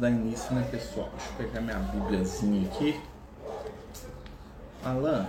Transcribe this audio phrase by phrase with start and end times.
[0.00, 1.10] dar início, né, pessoal?
[1.10, 3.00] Deixa eu pegar minha bíbliazinha aqui.
[4.82, 5.28] Alan,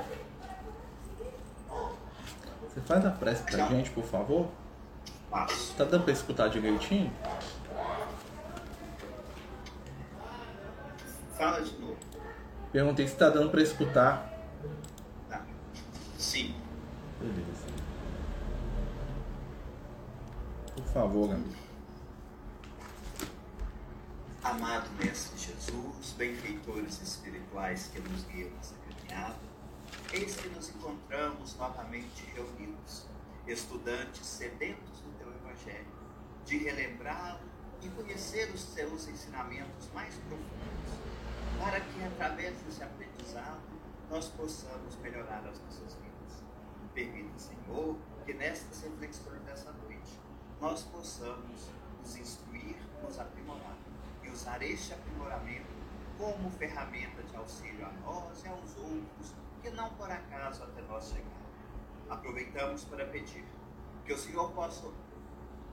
[2.61, 4.47] você faz a prece pra gente, por favor?
[5.29, 5.75] Faço.
[5.75, 7.11] Tá dando pra escutar direitinho?
[11.37, 11.97] Fala de novo.
[12.71, 14.31] Perguntei se tá dando pra escutar.
[15.29, 15.41] Tá.
[16.17, 16.55] Sim.
[17.19, 17.67] Beleza.
[20.75, 21.61] Por favor, amigo.
[24.43, 26.15] Amado Mestre Jesus,
[26.91, 29.39] benfeitores espirituais que nos guiam nessa caminhada,
[30.11, 33.05] eis que nos encontramos novamente reunidos,
[33.47, 35.87] estudantes sedentos do Teu Evangelho,
[36.45, 37.39] de relembrá-lo
[37.81, 40.93] e conhecer os Seus ensinamentos mais profundos,
[41.59, 43.61] para que através desse aprendizado
[44.09, 46.43] nós possamos melhorar as nossas vidas.
[46.93, 47.95] Permita, Senhor,
[48.25, 50.19] que nestas reflexões dessa noite
[50.59, 51.69] nós possamos
[52.01, 53.77] nos instruir, nos aprimorar
[54.23, 55.80] e usar este aprimoramento
[56.21, 61.09] como ferramenta de auxílio a nós e aos outros que não por acaso até nós
[61.09, 61.31] chegaram.
[62.11, 63.43] Aproveitamos para pedir
[64.05, 64.87] que o Senhor possa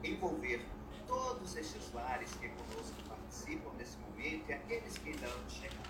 [0.03, 0.67] envolver
[1.07, 5.83] todos estes lares que conosco participam nesse momento e aqueles que ainda não chegaram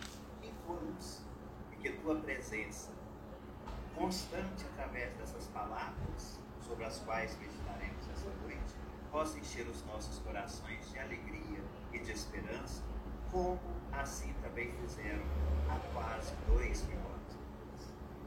[0.43, 0.81] em tua
[1.73, 2.91] e que tua presença
[3.95, 8.75] constante através dessas palavras sobre as quais meditaremos essa noite
[9.13, 12.83] possa encher os nossos corações de alegria e de esperança,
[13.31, 13.59] como
[13.93, 15.23] assim também fizeram
[15.69, 17.37] há quase dois mil anos.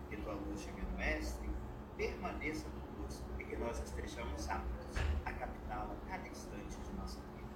[0.10, 1.50] Que tua luz, divino Mestre,
[1.98, 7.50] permaneça conosco e que nós estejamos aptos a captá-la a cada instante de nossa vida.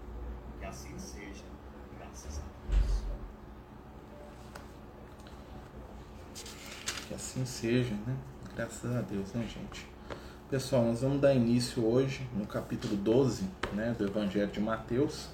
[0.60, 1.46] Que assim seja,
[1.98, 3.04] graças a Deus.
[7.08, 8.18] Que assim seja, né?
[8.56, 9.88] Graças a Deus, né, gente?
[10.50, 15.30] Pessoal, nós vamos dar início hoje no capítulo 12 né, do Evangelho de Mateus,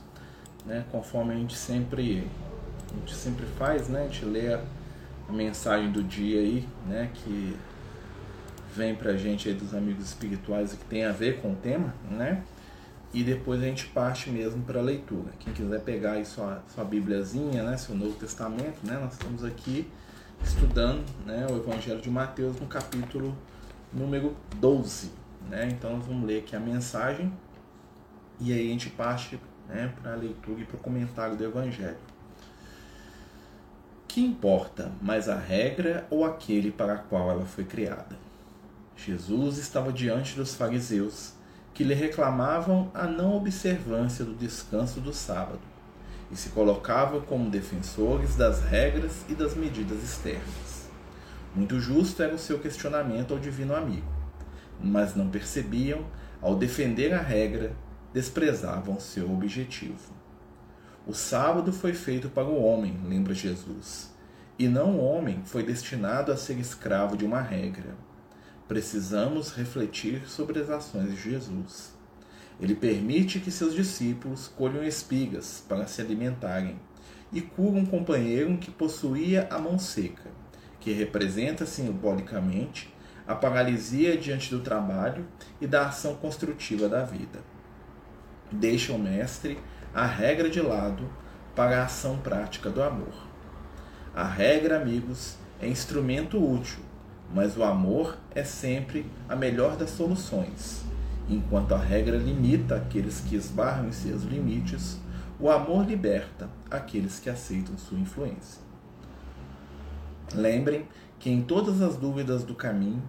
[0.66, 2.28] né, conforme a gente sempre
[2.92, 4.62] a gente sempre faz, né, a gente lê a,
[5.30, 7.56] a mensagem do dia aí, né, que
[8.76, 11.94] vem pra gente aí dos amigos espirituais e que tem a ver com o tema,
[12.10, 12.44] né,
[13.14, 15.32] e depois a gente parte mesmo para a leitura.
[15.40, 19.88] Quem quiser pegar aí sua, sua Bíbliazinha, né, seu Novo Testamento, né, nós estamos aqui
[20.44, 23.38] estudando né, o Evangelho de Mateus no capítulo
[23.94, 25.12] número 12.
[25.50, 25.70] Né?
[25.72, 27.32] Então nós vamos ler aqui a mensagem
[28.40, 31.98] e aí a gente parte né, para a leitura e para o comentário do Evangelho.
[34.08, 38.20] Que importa mais a regra ou aquele para a qual ela foi criada?
[38.96, 41.34] Jesus estava diante dos fariseus,
[41.74, 45.62] que lhe reclamavam a não observância do descanso do sábado,
[46.30, 50.90] e se colocavam como defensores das regras e das medidas externas.
[51.56, 54.12] Muito justo era o seu questionamento ao divino amigo,
[54.80, 56.06] mas não percebiam,
[56.42, 57.74] ao defender a regra,
[58.14, 60.14] desprezavam seu objetivo.
[61.08, 64.12] O sábado foi feito para o homem, lembra Jesus,
[64.58, 67.96] e não o homem foi destinado a ser escravo de uma regra.
[68.68, 71.94] Precisamos refletir sobre as ações de Jesus.
[72.60, 76.80] Ele permite que seus discípulos colham espigas para se alimentarem
[77.34, 80.30] e cura um companheiro que possuía a mão seca
[80.82, 82.94] que representa simbolicamente
[83.26, 85.26] a paralisia diante do trabalho
[85.62, 87.40] e da ação construtiva da vida.
[88.52, 89.58] Deixa o mestre
[89.94, 91.08] a regra de lado
[91.56, 93.14] para a ação prática do amor.
[94.14, 96.80] A regra, amigos, é instrumento útil,
[97.34, 100.84] mas o amor é sempre a melhor das soluções.
[101.30, 105.00] Enquanto a regra limita aqueles que esbarram em seus limites,
[105.40, 108.62] o amor liberta aqueles que aceitam sua influência.
[110.34, 110.88] Lembrem
[111.20, 113.04] que em todas as dúvidas do caminho,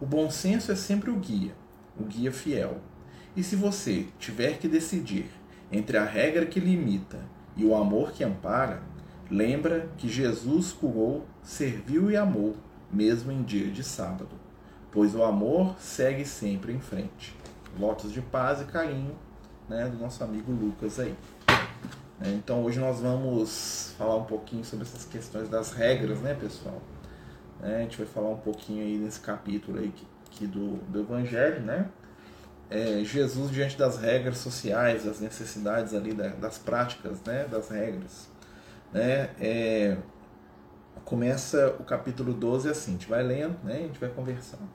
[0.00, 1.54] o bom senso é sempre o guia,
[1.96, 2.80] o guia fiel.
[3.38, 5.30] E se você tiver que decidir
[5.70, 7.20] entre a regra que limita
[7.56, 8.82] e o amor que ampara,
[9.30, 12.56] lembra que Jesus curou, serviu e amou,
[12.90, 14.30] mesmo em dia de sábado,
[14.90, 17.32] pois o amor segue sempre em frente.
[17.78, 19.14] Votos de paz e carinho
[19.68, 21.14] né, do nosso amigo Lucas aí.
[22.18, 22.34] Né?
[22.34, 26.82] Então hoje nós vamos falar um pouquinho sobre essas questões das regras, né, pessoal?
[27.62, 29.94] É, a gente vai falar um pouquinho aí nesse capítulo aí
[30.26, 31.88] aqui do, do Evangelho, né?
[32.70, 38.28] É, Jesus diante das regras sociais, das necessidades ali, da, das práticas, né, das regras.
[38.92, 39.30] Né?
[39.40, 39.96] É,
[41.04, 44.68] começa o capítulo 12 assim, a gente vai lendo, né, a gente vai conversando.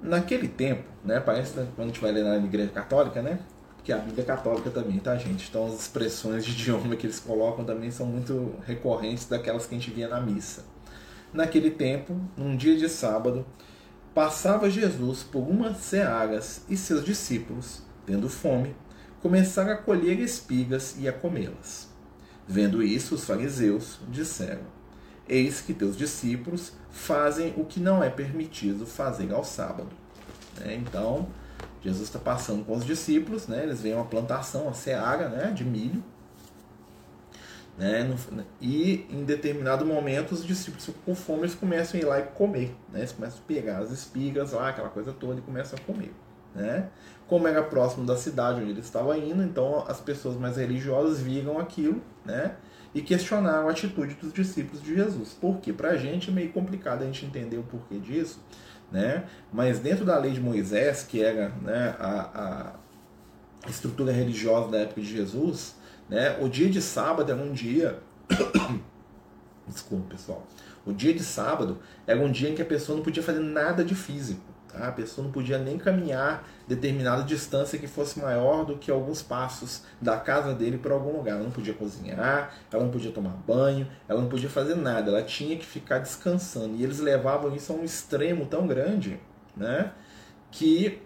[0.00, 3.40] Naquele tempo, né, parece quando a gente vai ler na igreja católica, né,
[3.82, 5.48] que a Bíblia é católica também, tá, gente?
[5.48, 9.78] Então as expressões de idioma que eles colocam também são muito recorrentes daquelas que a
[9.78, 10.64] gente via na missa.
[11.32, 13.44] Naquele tempo, num dia de sábado,
[14.14, 18.74] passava Jesus por umas searas e seus discípulos, tendo fome,
[19.20, 21.88] começaram a colher espigas e a comê-las.
[22.46, 24.62] Vendo isso, os fariseus disseram:
[25.28, 29.90] Eis que teus discípulos fazem o que não é permitido fazer ao sábado.
[30.58, 30.74] Né?
[30.74, 31.28] Então,
[31.82, 33.62] Jesus está passando com os discípulos, né?
[33.62, 35.52] eles veem uma plantação, uma seara né?
[35.52, 36.02] de milho,
[37.76, 38.06] né?
[38.60, 42.76] E em determinado momento os discípulos com fome eles começam a ir lá e comer.
[42.92, 43.00] Né?
[43.00, 46.12] Eles começam a pegar as espigas lá, aquela coisa toda, e começam a comer.
[46.54, 46.88] Né?
[47.26, 51.58] Como era próximo da cidade onde eles estavam indo, então as pessoas mais religiosas viram
[51.58, 52.56] aquilo né?
[52.94, 55.36] e questionaram a atitude dos discípulos de Jesus.
[55.40, 58.38] Porque para a gente é meio complicado a gente entender o porquê disso,
[58.90, 59.24] né?
[59.50, 62.74] mas dentro da lei de Moisés, que era né, a,
[63.64, 65.74] a estrutura religiosa da época de Jesus,
[66.12, 66.36] né?
[66.42, 67.98] O dia de sábado era um dia.
[69.66, 70.46] Desculpa, pessoal.
[70.84, 73.82] O dia de sábado era um dia em que a pessoa não podia fazer nada
[73.82, 74.42] de físico.
[74.68, 74.88] Tá?
[74.88, 79.84] A pessoa não podia nem caminhar determinada distância que fosse maior do que alguns passos
[80.02, 81.36] da casa dele para algum lugar.
[81.36, 85.10] Ela não podia cozinhar, ela não podia tomar banho, ela não podia fazer nada.
[85.10, 86.76] Ela tinha que ficar descansando.
[86.76, 89.18] E eles levavam isso a um extremo tão grande
[89.56, 89.92] né?
[90.50, 91.00] que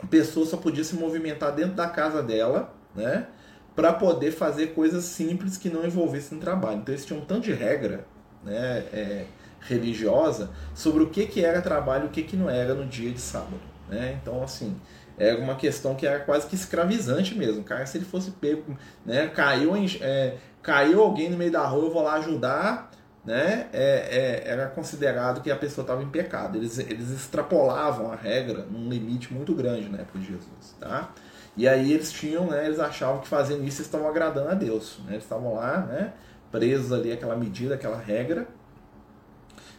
[0.00, 3.26] a pessoa só podia se movimentar dentro da casa dela, né?
[3.74, 6.78] Para poder fazer coisas simples que não envolvessem trabalho.
[6.78, 8.06] Então eles tinham um tanto de regra
[8.44, 9.24] né, é,
[9.60, 13.10] religiosa sobre o que, que era trabalho e o que, que não era no dia
[13.10, 13.60] de sábado.
[13.88, 14.18] Né?
[14.20, 14.76] Então, assim,
[15.18, 17.62] era uma questão que era quase que escravizante mesmo.
[17.62, 21.84] Cara, se ele fosse pego, né, caiu, em, é, caiu alguém no meio da rua,
[21.84, 22.90] eu vou lá ajudar,
[23.24, 26.56] né, é, é, era considerado que a pessoa estava em pecado.
[26.56, 30.74] Eles, eles extrapolavam a regra num limite muito grande na época de Jesus.
[30.78, 31.10] Tá?
[31.56, 34.98] E aí eles tinham, né, eles achavam que fazendo isso estavam agradando a Deus.
[35.04, 35.12] Né?
[35.12, 36.12] Eles estavam lá, né,
[36.50, 38.46] presos ali àquela medida, aquela regra.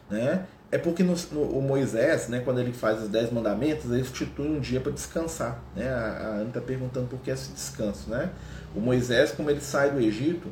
[0.09, 0.45] Né?
[0.71, 4.47] É porque no, no, o Moisés, né, quando ele faz os dez mandamentos, ele institui
[4.47, 5.62] um dia para descansar.
[5.75, 5.89] Né?
[5.89, 8.09] A, a Ana está perguntando por que esse descanso.
[8.09, 8.29] Né?
[8.75, 10.50] O Moisés, como ele sai do Egito,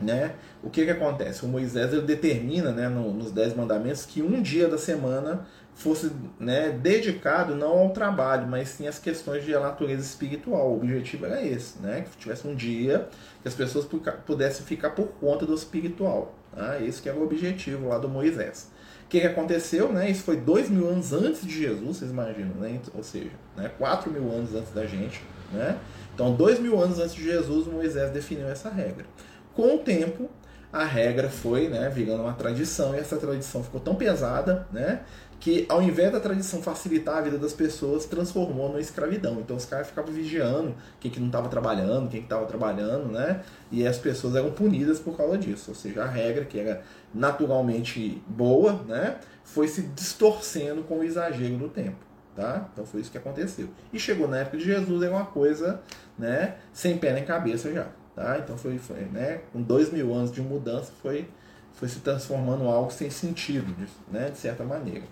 [0.00, 1.44] né, o que, que acontece?
[1.44, 6.10] O Moisés ele determina né, no, nos dez mandamentos que um dia da semana fosse
[6.38, 10.70] né, dedicado não ao trabalho, mas sim às questões de natureza espiritual.
[10.70, 13.08] O objetivo era esse, né, que tivesse um dia
[13.42, 13.86] que as pessoas
[14.24, 16.34] pudessem ficar por conta do espiritual.
[16.54, 16.80] Tá?
[16.80, 18.70] Esse que era o objetivo lá do Moisés.
[19.04, 19.92] O que, que aconteceu?
[19.92, 20.10] Né?
[20.10, 22.80] Isso foi dois mil anos antes de Jesus, vocês imaginam, né?
[22.94, 25.22] ou seja, né, quatro mil anos antes da gente.
[25.52, 25.78] Né?
[26.14, 29.04] Então, dois mil anos antes de Jesus, Moisés definiu essa regra.
[29.52, 30.30] Com o tempo,
[30.72, 35.02] a regra foi né, virando uma tradição, e essa tradição ficou tão pesada né,
[35.40, 39.40] que ao invés da tradição facilitar a vida das pessoas, transformou numa escravidão.
[39.40, 43.42] Então os caras ficavam vigiando quem que não estava trabalhando, quem que estava trabalhando, né?
[43.70, 45.70] E as pessoas eram punidas por causa disso.
[45.70, 46.82] Ou seja, a regra que era
[47.12, 49.18] naturalmente boa, né?
[49.44, 51.98] Foi se distorcendo com o exagero do tempo.
[52.34, 52.68] Tá?
[52.72, 53.68] Então foi isso que aconteceu.
[53.92, 55.80] E chegou na época de Jesus, era uma coisa
[56.18, 57.86] né, sem pé nem cabeça já.
[58.16, 58.38] Tá?
[58.38, 61.28] Então foi, foi né, com dois mil anos de mudança, foi,
[61.74, 63.72] foi se transformando em algo sem sentido,
[64.10, 65.04] né, de certa maneira.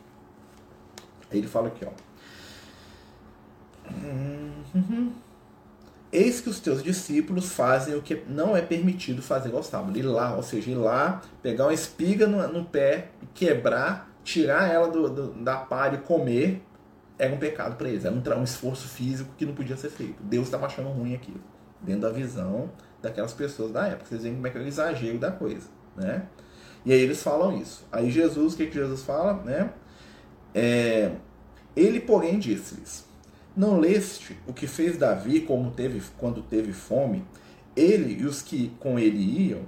[1.32, 1.90] Aí ele fala aqui, ó.
[6.12, 9.99] Eis que os teus discípulos fazem o que não é permitido fazer ao sábado.
[9.99, 14.88] Ir lá, ou seja, ir lá, pegar uma espiga no, no pé, quebrar, tirar ela
[14.88, 16.62] do, do, da palha e comer,
[17.19, 18.05] era um pecado para eles.
[18.05, 20.23] Era um, um, esforço físico que não podia ser feito.
[20.23, 21.40] Deus estava achando ruim aquilo.
[21.81, 24.07] Dentro da visão daquelas pessoas da época.
[24.07, 25.66] Vocês veem como é que é o exagero da coisa.
[25.97, 26.26] Né?
[26.85, 27.87] E aí eles falam isso.
[27.90, 29.35] Aí Jesus, o que, que Jesus fala?
[29.42, 29.71] Né?
[30.54, 31.12] É,
[31.75, 33.04] ele, porém, disse-lhes:
[33.56, 37.25] Não leste o que fez Davi como teve, quando teve fome?
[37.75, 39.62] Ele e os que com ele iam,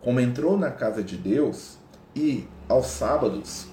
[0.00, 1.78] como entrou na casa de Deus
[2.16, 3.66] e, aos sábados,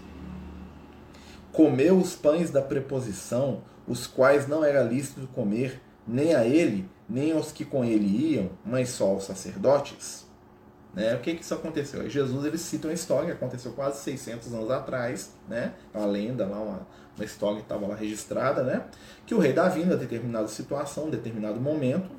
[1.53, 7.31] comeu os pães da preposição, os quais não era lícito comer, nem a ele, nem
[7.31, 10.26] aos que com ele iam, mas só aos sacerdotes?
[10.97, 11.13] Né?
[11.13, 12.09] O que, que isso aconteceu?
[12.09, 15.73] Jesus ele cita uma história que aconteceu quase 600 anos atrás, né?
[15.93, 18.83] uma lenda, lá, uma, uma história que estava lá registrada, né?
[19.23, 22.09] que o rei Davi, em determinada situação, em determinado momento,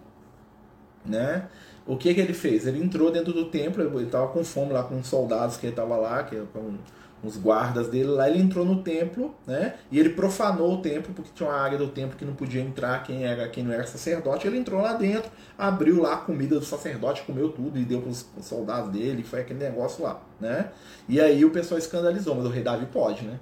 [1.04, 1.48] né?
[1.84, 2.68] o que, que ele fez?
[2.68, 5.72] Ele entrou dentro do templo, ele estava com fome lá com os soldados que ele
[5.72, 6.78] estava lá, que com
[7.22, 9.74] uns guardas dele lá, ele entrou no templo, né?
[9.90, 13.02] E ele profanou o templo porque tinha uma área do templo que não podia entrar
[13.02, 14.46] quem era quem não era sacerdote.
[14.46, 18.10] Ele entrou lá dentro, abriu lá a comida do sacerdote, comeu tudo e deu para
[18.10, 20.70] os soldados dele, foi aquele negócio lá, né?
[21.08, 23.38] E aí o pessoal escandalizou, mas o rei Davi pode, né?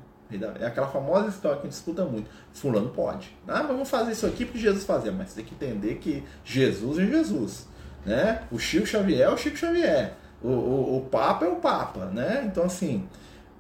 [0.61, 2.29] É aquela famosa história que a gente escuta muito.
[2.53, 3.37] Fulano pode.
[3.47, 5.13] Ah, mas vamos fazer isso aqui porque Jesus fazia.
[5.13, 7.69] Mas tem que entender que Jesus é Jesus.
[8.05, 8.43] Né?
[8.51, 10.15] O Chico Xavier é o Chico Xavier.
[10.43, 12.07] O, o, o Papa é o Papa.
[12.07, 12.43] Né?
[12.45, 13.09] Então, assim,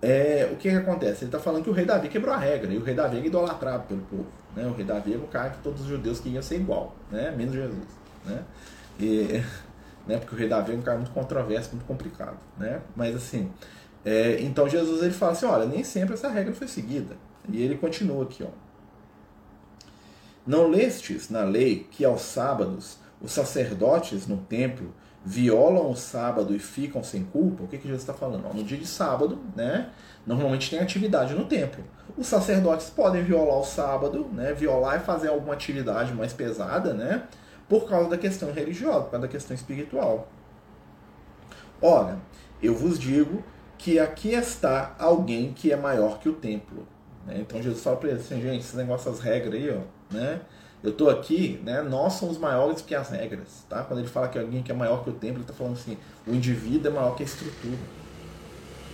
[0.06, 1.25] é, o que, que acontece?
[1.25, 3.26] Ele está falando que o rei Davi quebrou a regra, e o rei Davi é
[3.26, 4.26] idolatrado pelo povo.
[4.54, 4.64] Né?
[4.64, 7.32] O rei Davi é o cara que todos os judeus queriam ser igual, né?
[7.36, 7.86] menos Jesus.
[8.25, 8.44] Né?
[9.00, 9.42] E,
[10.06, 10.18] né?
[10.18, 12.38] Porque o rei Davi é um cara muito controverso, muito complicado.
[12.56, 12.80] Né?
[12.94, 13.50] Mas assim,
[14.04, 17.16] é, então Jesus ele fala assim, olha, nem sempre essa regra foi seguida.
[17.48, 18.50] E ele continua aqui, ó.
[20.46, 24.94] Não lestes na lei que aos sábados os sacerdotes no templo
[25.26, 27.64] violam o sábado e ficam sem culpa?
[27.64, 28.54] O que, que Jesus está falando?
[28.54, 29.90] No dia de sábado, né?
[30.25, 31.83] Normalmente tem atividade no templo.
[32.16, 34.52] Os sacerdotes podem violar o sábado, né?
[34.52, 37.25] Violar e fazer alguma atividade mais pesada, né?
[37.68, 40.28] Por causa da questão religiosa, por causa da questão espiritual.
[41.83, 42.18] Ora,
[42.62, 43.42] eu vos digo
[43.76, 46.87] que aqui está alguém que é maior que o templo.
[47.26, 47.38] Né?
[47.40, 50.40] Então Jesus fala para eles assim, gente, esses negócios, as regras aí, ó, né?
[50.86, 51.82] Eu estou aqui, né?
[51.82, 53.82] Nós somos maiores que as regras, tá?
[53.82, 55.98] Quando ele fala que alguém que é maior que o templo, ele está falando assim,
[56.24, 57.76] o indivíduo é maior que a estrutura,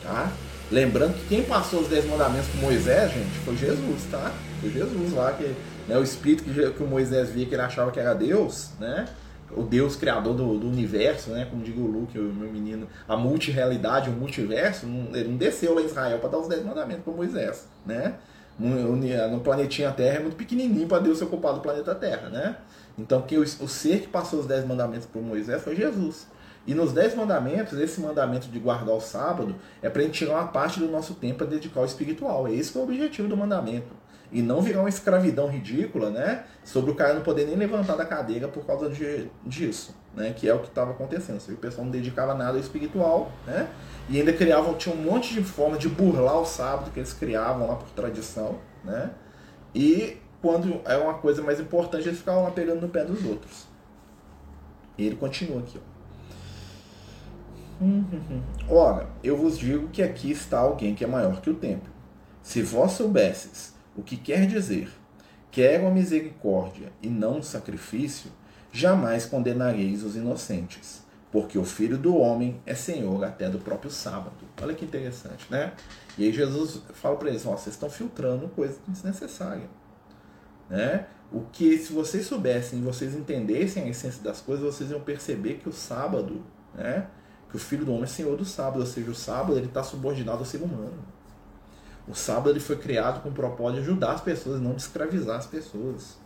[0.03, 0.33] tá?
[0.71, 4.33] Lembrando que quem passou os dez mandamentos com Moisés, gente, foi Jesus, tá?
[4.63, 5.55] Foi Jesus lá que,
[5.87, 9.07] né, o espírito que, que o Moisés via que ele achava que era Deus, né?
[9.55, 11.47] o Deus criador do, do, universo, né?
[11.51, 15.75] Como digo o Luke, o meu menino, a multirealidade, o multiverso, não, ele não desceu
[15.75, 18.15] lá em Israel para dar os dez mandamentos para Moisés, né?
[18.63, 22.57] No, planetinha Terra é muito pequenininho para Deus ser ocupado do planeta Terra, né?
[22.97, 26.27] Então que o, o ser que passou os dez mandamentos para Moisés foi Jesus.
[26.67, 30.35] E nos dez mandamentos, esse mandamento de guardar o sábado é para a gente tirar
[30.35, 32.47] uma parte do nosso tempo para dedicar ao espiritual.
[32.47, 34.02] É esse que é o objetivo do mandamento
[34.33, 36.45] e não virar uma escravidão ridícula, né?
[36.65, 40.33] Sobre o cara não poder nem levantar da cadeira por causa de, disso, né?
[40.35, 41.39] Que é o que estava acontecendo.
[41.51, 43.69] O pessoal não dedicava nada ao espiritual, né?
[44.09, 47.69] E ainda criavam, tinha um monte de forma de burlar o sábado que eles criavam
[47.69, 49.11] lá por tradição, né?
[49.75, 53.67] E quando é uma coisa mais importante, eles ficavam lá pegando no pé dos outros.
[54.97, 55.93] E ele continua aqui, ó.
[58.69, 61.91] Ora, eu vos digo que aqui está alguém que é maior que o templo.
[62.41, 64.91] Se vós soubesses o que quer dizer:
[65.51, 68.31] quero a misericórdia e não o sacrifício,
[68.73, 74.37] jamais condenareis os inocentes, porque o Filho do Homem é Senhor até do próprio sábado.
[74.61, 75.73] Olha que interessante, né?
[76.17, 79.69] E aí Jesus fala para eles: ó, vocês estão filtrando coisa desnecessária.
[80.69, 81.07] Né?
[81.31, 85.69] O que, se vocês soubessem, vocês entendessem a essência das coisas, vocês iam perceber que
[85.69, 86.43] o sábado,
[86.75, 87.07] né?
[87.51, 89.83] Que o Filho do Homem é Senhor do sábado, ou seja, o sábado ele está
[89.83, 91.03] subordinado ao ser humano.
[92.07, 95.37] O sábado ele foi criado com o propósito de ajudar as pessoas, não de escravizar
[95.37, 96.17] as pessoas.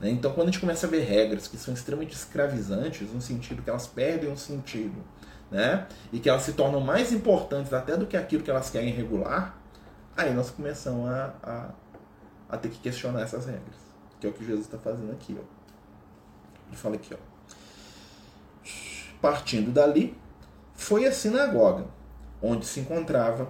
[0.00, 0.10] Né?
[0.10, 3.68] Então, quando a gente começa a ver regras que são extremamente escravizantes, no sentido que
[3.68, 5.02] elas perdem o sentido,
[5.50, 5.86] né?
[6.12, 9.58] e que elas se tornam mais importantes até do que aquilo que elas querem regular,
[10.16, 11.70] aí nós começamos a, a,
[12.48, 13.76] a ter que questionar essas regras.
[14.18, 15.36] Que é o que Jesus está fazendo aqui.
[15.38, 15.44] Ó.
[16.68, 17.18] Ele fala aqui, ó.
[19.20, 20.16] Partindo dali,
[20.74, 21.86] foi a sinagoga,
[22.40, 23.48] onde se encontrava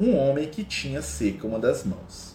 [0.00, 2.34] um homem que tinha seca uma das mãos.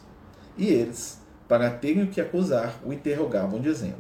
[0.56, 3.98] E eles, para terem o que acusar, o interrogavam, dizendo: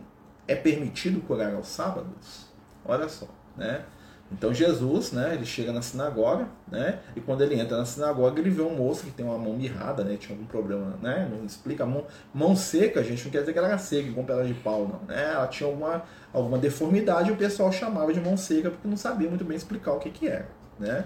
[0.47, 2.45] É permitido curar aos sábados?
[2.85, 3.83] Olha só, né?
[4.31, 8.49] Então Jesus, né, ele chega na sinagoga, né, e quando ele entra na sinagoga, ele
[8.49, 11.83] vê um moço que tem uma mão mirrada, né, tinha algum problema, né, não explica,
[11.83, 14.55] a mão, mão seca, gente, não quer dizer que ela era seca, com pedra de
[14.55, 16.03] pau, não, né, ela tinha alguma,
[16.33, 19.99] alguma deformidade o pessoal chamava de mão seca porque não sabia muito bem explicar o
[19.99, 21.05] que que era, né.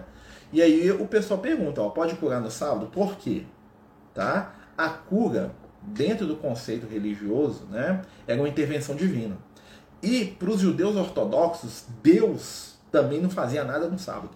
[0.51, 2.87] E aí o pessoal pergunta, ó, pode curar no sábado?
[2.87, 3.43] Por quê?
[4.13, 4.53] Tá?
[4.77, 5.51] A cura,
[5.81, 9.37] dentro do conceito religioso, né, é uma intervenção divina.
[10.01, 14.31] E para os judeus ortodoxos, Deus também não fazia nada no sábado.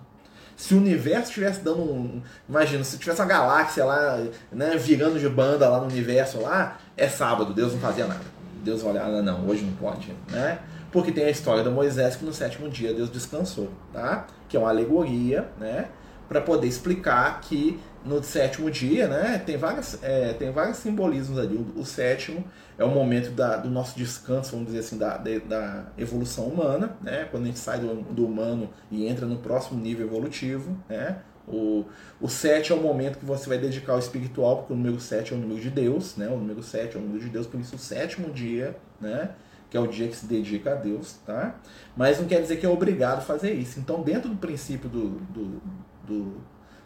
[0.55, 2.21] Se o universo estivesse dando um.
[2.47, 7.07] Imagina, se tivesse uma galáxia lá, né, virando de banda lá no universo lá, é
[7.07, 8.21] sábado, Deus não fazia nada.
[8.63, 10.59] Deus olha, ah, não, hoje não pode, né?
[10.91, 14.27] Porque tem a história de Moisés que no sétimo dia Deus descansou, tá?
[14.47, 15.87] Que é uma alegoria, né?
[16.27, 21.55] Para poder explicar que no sétimo dia, né, tem, várias, é, tem vários simbolismos ali.
[21.55, 22.43] O, o sétimo
[22.77, 26.97] é o momento da, do nosso descanso, vamos dizer assim, da, de, da evolução humana,
[27.01, 30.77] né, quando a gente sai do, do humano e entra no próximo nível evolutivo.
[30.89, 31.85] Né, o,
[32.21, 35.33] o 7 é o momento que você vai dedicar ao espiritual, porque o número 7
[35.33, 37.59] é o número de Deus, né, o número 7 é o número de Deus, por
[37.59, 39.31] isso o sétimo dia, né,
[39.69, 41.55] que é o dia que se dedica a Deus, tá?
[41.97, 43.79] Mas não quer dizer que é obrigado a fazer isso.
[43.79, 45.59] Então, dentro do princípio do, do
[46.03, 46.37] do,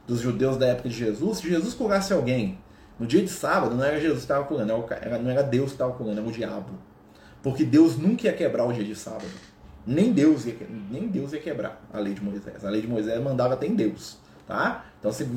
[0.05, 2.57] dos judeus da época de Jesus, se Jesus curasse alguém
[2.99, 5.71] no dia de sábado, não era Jesus que estava curando, era, não era Deus que
[5.73, 6.71] estava curando, era o diabo.
[7.43, 9.27] Porque Deus nunca ia quebrar o dia de sábado.
[9.85, 10.55] Nem Deus ia,
[10.91, 12.65] nem Deus ia quebrar a lei de Moisés.
[12.65, 14.17] A lei de Moisés mandava até em Deus.
[14.47, 14.85] Tá?
[14.99, 15.27] Então se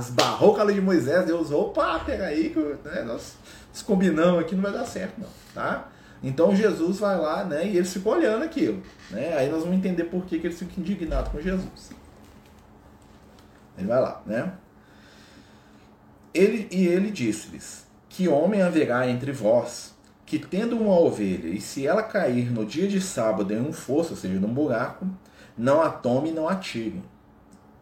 [0.00, 3.36] esbarrou com a lei de Moisés, Deus, opa, peraí, que né, nós,
[3.86, 5.28] combinamos aqui, não vai dar certo, não.
[5.54, 5.88] Tá?
[6.22, 8.82] Então Jesus vai lá né, e eles ficam olhando aquilo.
[9.10, 9.36] Né?
[9.36, 11.90] Aí nós vamos entender por que, que eles ficam indignados com Jesus.
[13.76, 14.52] Ele vai lá, né?
[16.34, 19.94] ele, e ele disse-lhes: Que homem haverá entre vós
[20.26, 24.10] que, tendo uma ovelha, e se ela cair no dia de sábado em um fosso,
[24.10, 25.06] ou seja, num buraco,
[25.56, 27.02] não a tome e não a tire?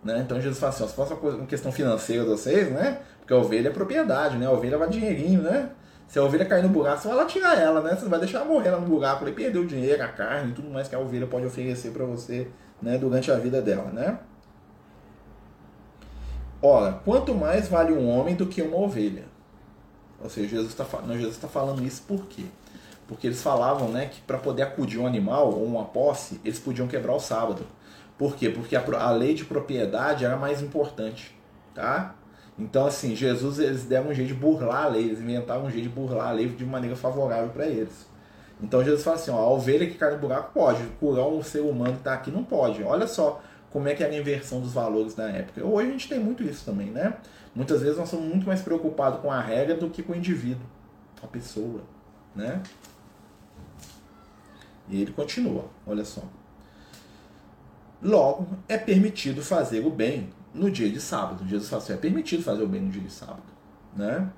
[0.04, 0.18] Né?
[0.18, 3.00] Então Jesus fala assim: ó, se fosse uma, questão financeira de vocês, né?
[3.20, 4.46] Porque a ovelha é propriedade, né?
[4.46, 5.70] A ovelha vai dinheirinho, né?
[6.08, 7.96] Se a ovelha cair no buraco, você vai lá tirar ela, né?
[7.96, 10.54] Você vai deixar ela morrer lá no buraco, ele perdeu o dinheiro, a carne e
[10.54, 12.48] tudo mais que a ovelha pode oferecer para você,
[12.82, 12.98] né?
[12.98, 14.18] Durante a vida dela, né?
[16.62, 19.24] Ora, quanto mais vale um homem do que uma ovelha?
[20.22, 22.44] Ou seja, Jesus está tá falando isso por quê?
[23.08, 26.86] Porque eles falavam né, que para poder acudir um animal ou uma posse, eles podiam
[26.86, 27.66] quebrar o sábado.
[28.16, 28.48] Por quê?
[28.48, 31.36] Porque a, a lei de propriedade era mais importante.
[31.74, 32.14] Tá?
[32.56, 35.88] Então, assim, Jesus eles deram um jeito de burlar a lei, eles inventaram um jeito
[35.88, 38.06] de burlar a lei de maneira favorável para eles.
[38.62, 41.60] Então Jesus fala assim: ó, a ovelha que cai no buraco pode, curar um ser
[41.60, 42.82] humano que está aqui não pode.
[42.84, 43.42] Olha só
[43.72, 45.64] como é que era a inversão dos valores na época.
[45.64, 47.16] Hoje a gente tem muito isso também, né?
[47.54, 50.66] Muitas vezes nós somos muito mais preocupados com a regra do que com o indivíduo,
[51.22, 51.82] a pessoa,
[52.34, 52.62] né?
[54.88, 56.22] E ele continua, olha só.
[58.02, 61.46] Logo, é permitido fazer o bem no dia de sábado.
[61.46, 63.42] Jesus fala assim, é permitido fazer o bem no dia de sábado.
[63.96, 64.28] Né?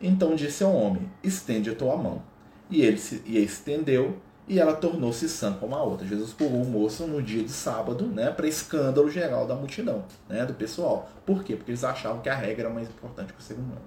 [0.00, 2.22] Então disse ao homem, estende a tua mão.
[2.70, 4.16] E ele se, e estendeu,
[4.48, 6.06] e ela tornou-se sã como a outra.
[6.06, 10.46] Jesus curou o moço no dia de sábado, né, para escândalo geral da multidão, né,
[10.46, 11.08] do pessoal.
[11.26, 11.54] Por quê?
[11.54, 13.82] Porque eles achavam que a regra era mais importante que o ser humano.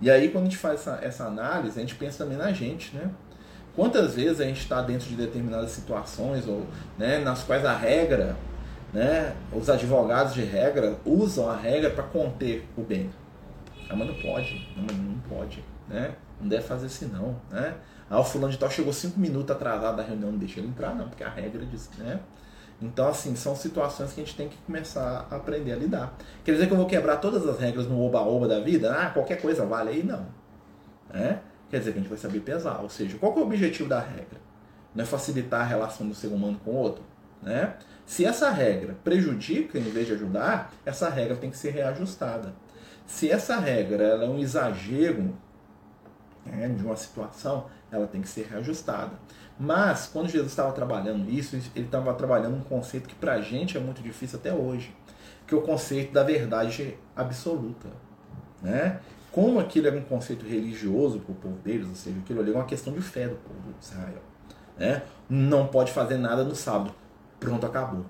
[0.00, 2.94] E aí, quando a gente faz essa, essa análise, a gente pensa também na gente,
[2.94, 3.10] né?
[3.74, 8.36] Quantas vezes a gente está dentro de determinadas situações ou né, nas quais a regra,
[8.92, 13.10] né, os advogados de regra usam a regra para conter o bem.
[13.88, 16.14] Ah, mas não pode, não, não pode, né?
[16.40, 17.74] Não deve fazer assim não, né?
[18.10, 20.94] Ah, o fulano de tal chegou cinco minutos atrasado da reunião, não deixa ele entrar
[20.94, 22.20] não, porque a regra diz, né?
[22.80, 26.16] Então, assim, são situações que a gente tem que começar a aprender a lidar.
[26.44, 28.94] Quer dizer que eu vou quebrar todas as regras no oba-oba da vida?
[28.94, 30.02] Ah, qualquer coisa vale aí?
[30.04, 30.26] Não.
[31.12, 31.40] Né?
[31.68, 32.80] Quer dizer que a gente vai saber pesar.
[32.80, 34.38] Ou seja, qual é o objetivo da regra?
[34.94, 37.02] Não é facilitar a relação do ser humano com o outro?
[37.42, 37.74] Né?
[38.06, 42.54] Se essa regra prejudica em vez de ajudar, essa regra tem que ser reajustada.
[43.06, 45.36] Se essa regra é um exagero
[46.48, 49.12] né, de uma situação, ela tem que ser reajustada.
[49.58, 53.76] Mas, quando Jesus estava trabalhando isso, ele estava trabalhando um conceito que para a gente
[53.76, 54.94] é muito difícil até hoje,
[55.46, 57.88] que é o conceito da verdade absoluta.
[58.62, 59.00] Né?
[59.32, 62.54] Como aquilo era um conceito religioso para o povo deles, ou seja, aquilo ali é
[62.54, 64.22] uma questão de fé do povo de Israel.
[64.76, 65.02] Né?
[65.28, 66.94] Não pode fazer nada no sábado.
[67.40, 68.04] Pronto, acabou.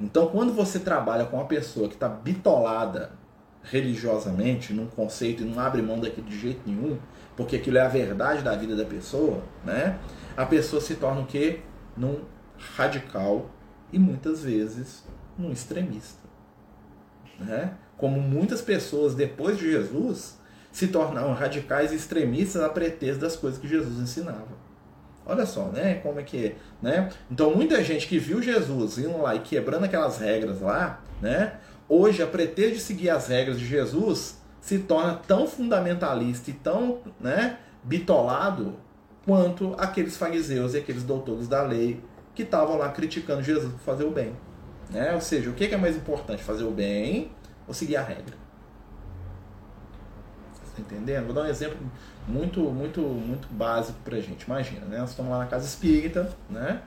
[0.00, 3.12] Então, quando você trabalha com uma pessoa que está bitolada
[3.62, 6.98] religiosamente num conceito e não abre mão daquilo de jeito nenhum,
[7.42, 9.98] porque aquilo é a verdade da vida da pessoa, né?
[10.36, 11.60] A pessoa se torna o quê?
[11.96, 12.20] Num
[12.76, 13.50] radical
[13.92, 15.04] e muitas vezes
[15.36, 16.22] num extremista,
[17.38, 17.74] né?
[17.96, 20.38] Como muitas pessoas depois de Jesus
[20.70, 24.62] se tornaram radicais e extremistas a pretexto das coisas que Jesus ensinava.
[25.26, 25.96] Olha só, né?
[25.96, 27.10] Como é que é, né?
[27.30, 31.54] Então muita gente que viu Jesus indo lá e quebrando aquelas regras lá, né?
[31.88, 37.00] Hoje a pretexto de seguir as regras de Jesus se torna tão fundamentalista e tão
[37.20, 38.76] né, bitolado
[39.26, 44.04] quanto aqueles fariseus e aqueles doutores da lei que estavam lá criticando Jesus por fazer
[44.04, 44.34] o bem.
[44.88, 45.12] Né?
[45.14, 47.32] Ou seja, o que é mais importante, fazer o bem
[47.66, 48.36] ou seguir a regra?
[50.64, 51.26] Está entendendo?
[51.26, 51.78] Vou dar um exemplo
[52.26, 54.44] muito, muito, muito básico para gente.
[54.44, 54.98] Imagina, né?
[54.98, 56.82] nós estamos lá na casa espírita, né?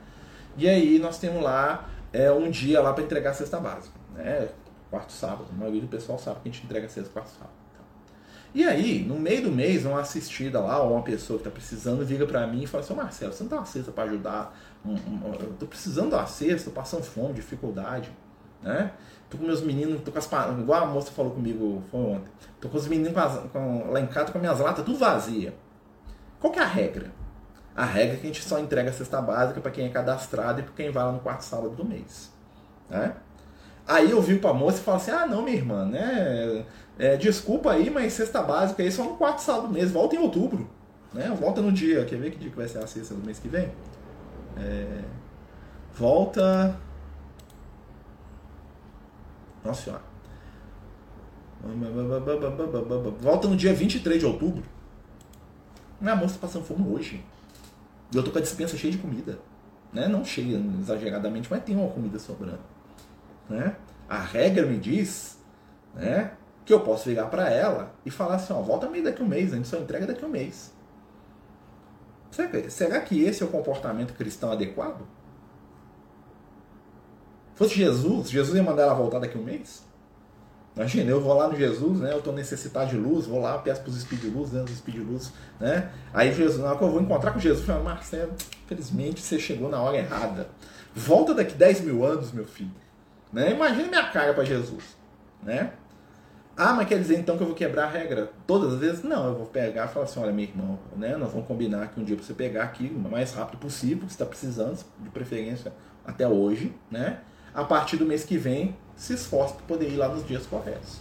[0.57, 3.99] e aí nós temos lá é, um dia lá para entregar a cesta básica.
[4.13, 4.47] Né?
[4.89, 5.47] Quarto sábado.
[5.51, 7.54] A maioria do pessoal sabe que a gente entrega a cesta quarto sábado.
[8.55, 12.01] E aí, no meio do mês, uma assistida lá, ou uma pessoa que está precisando,
[12.05, 14.57] liga para mim e fala assim: Marcelo, você não tem uma cesta para ajudar?
[14.85, 18.09] eu tô precisando de uma cesta, tô passando fome, dificuldade,
[18.63, 18.93] né?
[19.29, 22.31] Tô com meus meninos, tô com as igual a moça falou comigo foi ontem.
[22.61, 24.97] Tô com os meninos com as, com, lá em casa com as minhas latas tudo
[24.97, 25.53] vazia.
[26.39, 27.11] Qual que é a regra?
[27.75, 30.61] A regra é que a gente só entrega a cesta básica para quem é cadastrado
[30.61, 32.31] e para quem vai lá no quarto sábado do mês.
[32.89, 33.17] Né?
[33.87, 36.65] Aí eu vi para a moça e falei assim: ah, não, minha irmã, né?
[36.97, 40.69] É, desculpa aí, mas cesta básica aí só no quarto sábado mês, volta em outubro.
[41.13, 41.29] Né?
[41.39, 42.05] Volta no dia.
[42.05, 43.71] Quer ver que dia que vai ser a sexta do mês que vem?
[44.57, 45.01] É,
[45.93, 46.77] volta.
[49.63, 50.03] Nossa senhora.
[53.21, 54.63] Volta no dia 23 de outubro.
[55.99, 57.23] Minha moça tá passando fome hoje.
[58.13, 59.39] E eu tô com a dispensa cheia de comida.
[59.91, 60.07] Né?
[60.07, 62.59] Não cheia exageradamente, mas tem uma comida sobrando.
[63.49, 63.75] Né?
[64.07, 65.39] A regra me diz
[65.95, 66.33] né,
[66.65, 69.53] que eu posso ligar para ela e falar assim, ó, volta meio daqui um mês,
[69.53, 70.73] a gente só entrega daqui um mês.
[72.69, 75.07] Será que esse é o comportamento cristão adequado?
[77.53, 79.85] Fosse Jesus, Jesus ia mandar ela voltar daqui um mês?
[80.75, 82.11] Imagina, eu vou lá no Jesus, né?
[82.11, 84.61] Eu estou necessitado de luz, vou lá, peço para os Speed Luz, né?
[84.61, 85.89] Os Speed Luz, né?
[86.13, 88.33] Aí Jesus, na hora que eu vou encontrar com Jesus, eu falo, Marcelo,
[88.65, 90.49] infelizmente você chegou na hora errada.
[90.93, 92.71] Volta daqui 10 mil anos, meu filho.
[93.31, 93.51] Né?
[93.51, 94.83] Imagina minha cara para Jesus,
[95.41, 95.71] né?
[96.57, 99.03] Ah, mas quer dizer então que eu vou quebrar a regra todas as vezes?
[99.03, 101.17] Não, eu vou pegar e falar assim, olha, meu irmão, né?
[101.17, 104.05] Nós vamos combinar aqui um dia para você pegar aqui o mais rápido possível, que
[104.05, 105.73] você está precisando, de preferência
[106.05, 107.19] até hoje, né?
[107.53, 110.99] A partir do mês que vem, se esforce para poder ir lá nos dias corretos.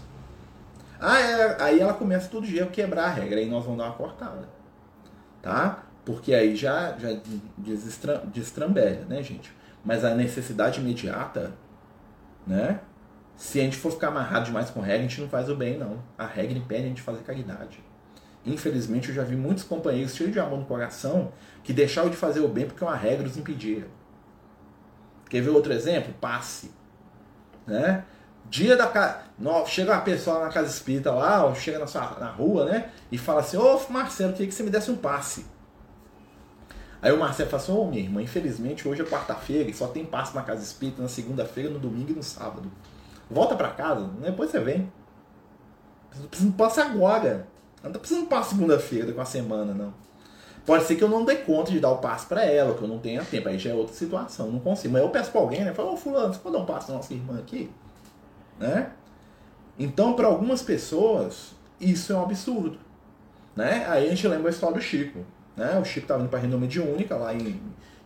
[1.00, 3.86] Ah, é, aí ela começa todo dia a quebrar a regra, aí nós vamos dar
[3.86, 4.48] uma cortada.
[5.40, 5.84] Tá?
[6.04, 7.10] Porque aí já, já
[8.32, 9.52] destrambelha, né, gente?
[9.84, 11.52] Mas a necessidade imediata,
[12.44, 12.80] né?
[13.36, 15.78] Se a gente for ficar amarrado demais com regra, a gente não faz o bem,
[15.78, 16.02] não.
[16.16, 17.82] A regra impede a gente fazer caridade.
[18.46, 22.40] Infelizmente, eu já vi muitos companheiros cheios de amor no coração que deixaram de fazer
[22.40, 23.86] o bem porque uma regra os impedia.
[25.28, 26.14] Quer ver outro exemplo?
[26.20, 26.70] Passe.
[27.66, 28.04] Né?
[28.48, 29.22] Dia da casa.
[29.66, 32.90] Chega uma pessoa na casa espírita lá, ou chega na, sua, na rua, né?
[33.10, 35.46] E fala assim: Ô Marcelo, queria que você me desse um passe.
[37.00, 40.04] Aí o Marcelo fala assim: Ô minha irmã, infelizmente hoje é quarta-feira e só tem
[40.04, 42.70] passe na casa espírita na segunda-feira, no domingo e no sábado.
[43.30, 44.92] Volta para casa, depois você vem.
[46.18, 47.46] Não precisa de passe agora.
[47.82, 49.92] Não tá precisando de passe segunda-feira com a semana, não.
[50.64, 52.88] Pode ser que eu não dê conta de dar o passe para ela, que eu
[52.88, 53.48] não tenha tempo.
[53.48, 54.92] Aí já é outra situação, não consigo.
[54.92, 55.74] Mas eu peço pra alguém, né?
[55.74, 57.70] Fala, ô fulano, você pode dar um passe pra nossa irmã aqui?
[58.58, 58.90] Né?
[59.78, 62.78] Então, para algumas pessoas, isso é um absurdo.
[63.54, 63.84] Né?
[63.88, 65.20] Aí a gente lembra a história do Chico.
[65.56, 65.78] Né?
[65.78, 67.60] O Chico estava indo para a reunião mediúnica lá em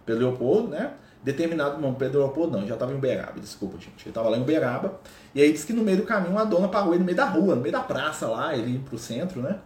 [0.04, 0.92] Pedro Leopoldo, né?
[1.22, 4.02] Determinado, não, Pedro Leopoldo não, já estava em Uberaba, desculpa, gente.
[4.02, 5.00] Ele estava lá em Uberaba.
[5.34, 7.24] E aí disse que no meio do caminho uma dona parou ele no meio da
[7.24, 9.58] rua, no meio da praça lá, ele ia pro centro, né?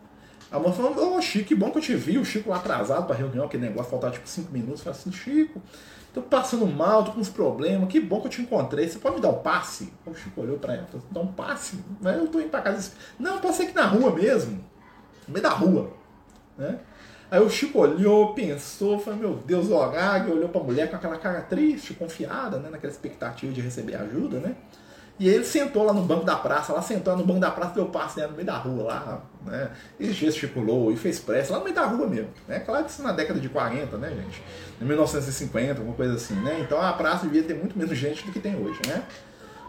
[0.51, 2.57] A moça falou, ô oh, Chico, que bom que eu te vi, o Chico lá
[2.57, 4.83] atrasado pra reunião, aquele negócio, faltava tipo 5 minutos.
[4.83, 5.63] Falei assim, Chico,
[6.13, 9.17] tô passando mal, tô com uns problemas, que bom que eu te encontrei, você pode
[9.17, 9.93] me dar um passe?
[10.05, 11.79] O Chico olhou pra ela, falou, dá um passe?
[12.01, 12.93] Mas eu tô indo pra casa.
[13.19, 14.63] Não, eu passei aqui na rua mesmo,
[15.27, 15.91] no meio da rua,
[16.59, 16.81] né?
[17.33, 21.17] Aí o Chico olhou, pensou, falou, meu Deus, o horário, olhou pra mulher com aquela
[21.17, 24.55] cara triste, confiada, né, naquela expectativa de receber ajuda, né?
[25.19, 27.87] E ele sentou lá no banco da praça, lá sentou no banco da praça, deu
[27.87, 29.71] passe né, no meio da rua lá, né?
[29.99, 32.29] E gesticulou e fez pressa lá no meio da rua mesmo.
[32.47, 32.61] Né?
[32.61, 34.43] Claro que isso na década de 40, né, gente?
[34.79, 36.59] Em 1950, alguma coisa assim, né?
[36.61, 39.05] Então a praça devia ter muito menos gente do que tem hoje, né?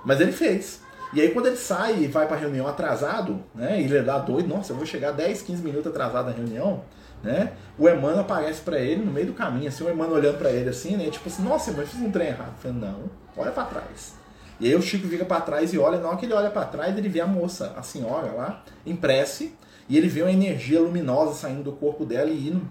[0.03, 0.81] Mas ele fez.
[1.13, 3.81] E aí quando ele sai e vai pra reunião atrasado, né?
[3.81, 6.83] Ele é lá doido, nossa, eu vou chegar 10, 15 minutos atrasado na reunião,
[7.23, 7.53] né?
[7.79, 10.69] O Emmanuel aparece para ele no meio do caminho, assim, o Emmanuel olhando para ele
[10.69, 11.09] assim, né?
[11.09, 12.53] Tipo assim, nossa, mas fiz um trem errado.
[12.59, 14.15] Falei, não, olha para trás.
[14.59, 16.65] E aí o Chico vira para trás e olha, na hora que ele olha para
[16.65, 19.55] trás, ele vê a moça, a senhora lá, em prece,
[19.89, 22.69] e ele vê uma energia luminosa saindo do corpo dela e indo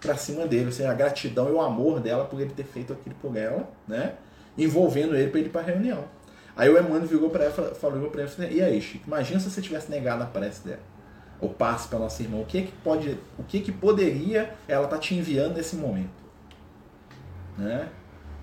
[0.00, 2.92] para cima dele, ou seja, a gratidão e o amor dela por ele ter feito
[2.92, 4.14] aquilo por ela, né?
[4.56, 6.04] Envolvendo ele para ir para reunião.
[6.56, 9.62] Aí o Emmanuel virou para ela, falou para ele, e aí, Chico, imagina se você
[9.62, 10.80] tivesse negado a prece dela,
[11.40, 14.96] ou passe para nossa irmã, o que que pode, o que que poderia ela estar
[14.96, 16.10] tá te enviando nesse momento,
[17.56, 17.88] né?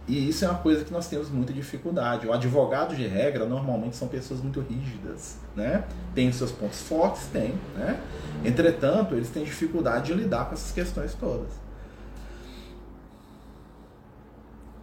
[0.08, 2.28] E isso é uma coisa que nós temos muita dificuldade.
[2.28, 5.84] O advogado de regra normalmente são pessoas muito rígidas, né?
[6.14, 8.00] Tem seus pontos fortes, tem, né?
[8.44, 11.54] Entretanto, eles têm dificuldade de lidar com essas questões todas.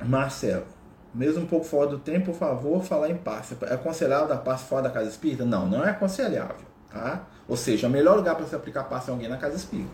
[0.05, 0.67] Marcelo,
[1.15, 3.57] mesmo um pouco fora do tempo, por favor, falar em passe.
[3.63, 5.45] É aconselhável dar passe fora da casa espírita?
[5.45, 7.27] Não, não é aconselhável, tá?
[7.49, 9.91] Ou seja, o melhor lugar para você aplicar passe é alguém na casa espírita.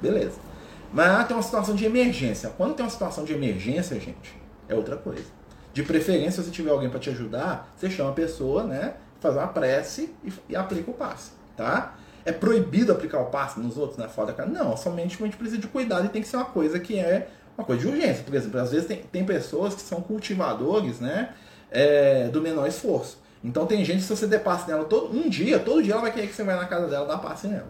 [0.00, 0.38] Beleza.
[0.92, 2.50] Mas tem uma situação de emergência.
[2.56, 4.36] Quando tem uma situação de emergência, gente,
[4.68, 5.24] é outra coisa.
[5.72, 8.94] De preferência, se tiver alguém para te ajudar, você chama a pessoa, né?
[9.20, 11.94] Faz uma prece e, e, aplica o passe, tá?
[12.24, 14.06] É proibido aplicar o passe nos outros, né?
[14.06, 14.50] Fora da casa?
[14.50, 17.28] Não, somente a gente precisa de cuidado e tem que ser uma coisa que é
[17.56, 18.22] uma coisa de urgência.
[18.22, 21.30] Por exemplo, às vezes tem, tem pessoas que são cultivadores, né?
[21.70, 23.21] É, do menor esforço.
[23.42, 26.12] Então tem gente, se você der passe nela todo, um dia, todo dia ela vai
[26.12, 27.68] querer que você vai na casa dela dar passe nela.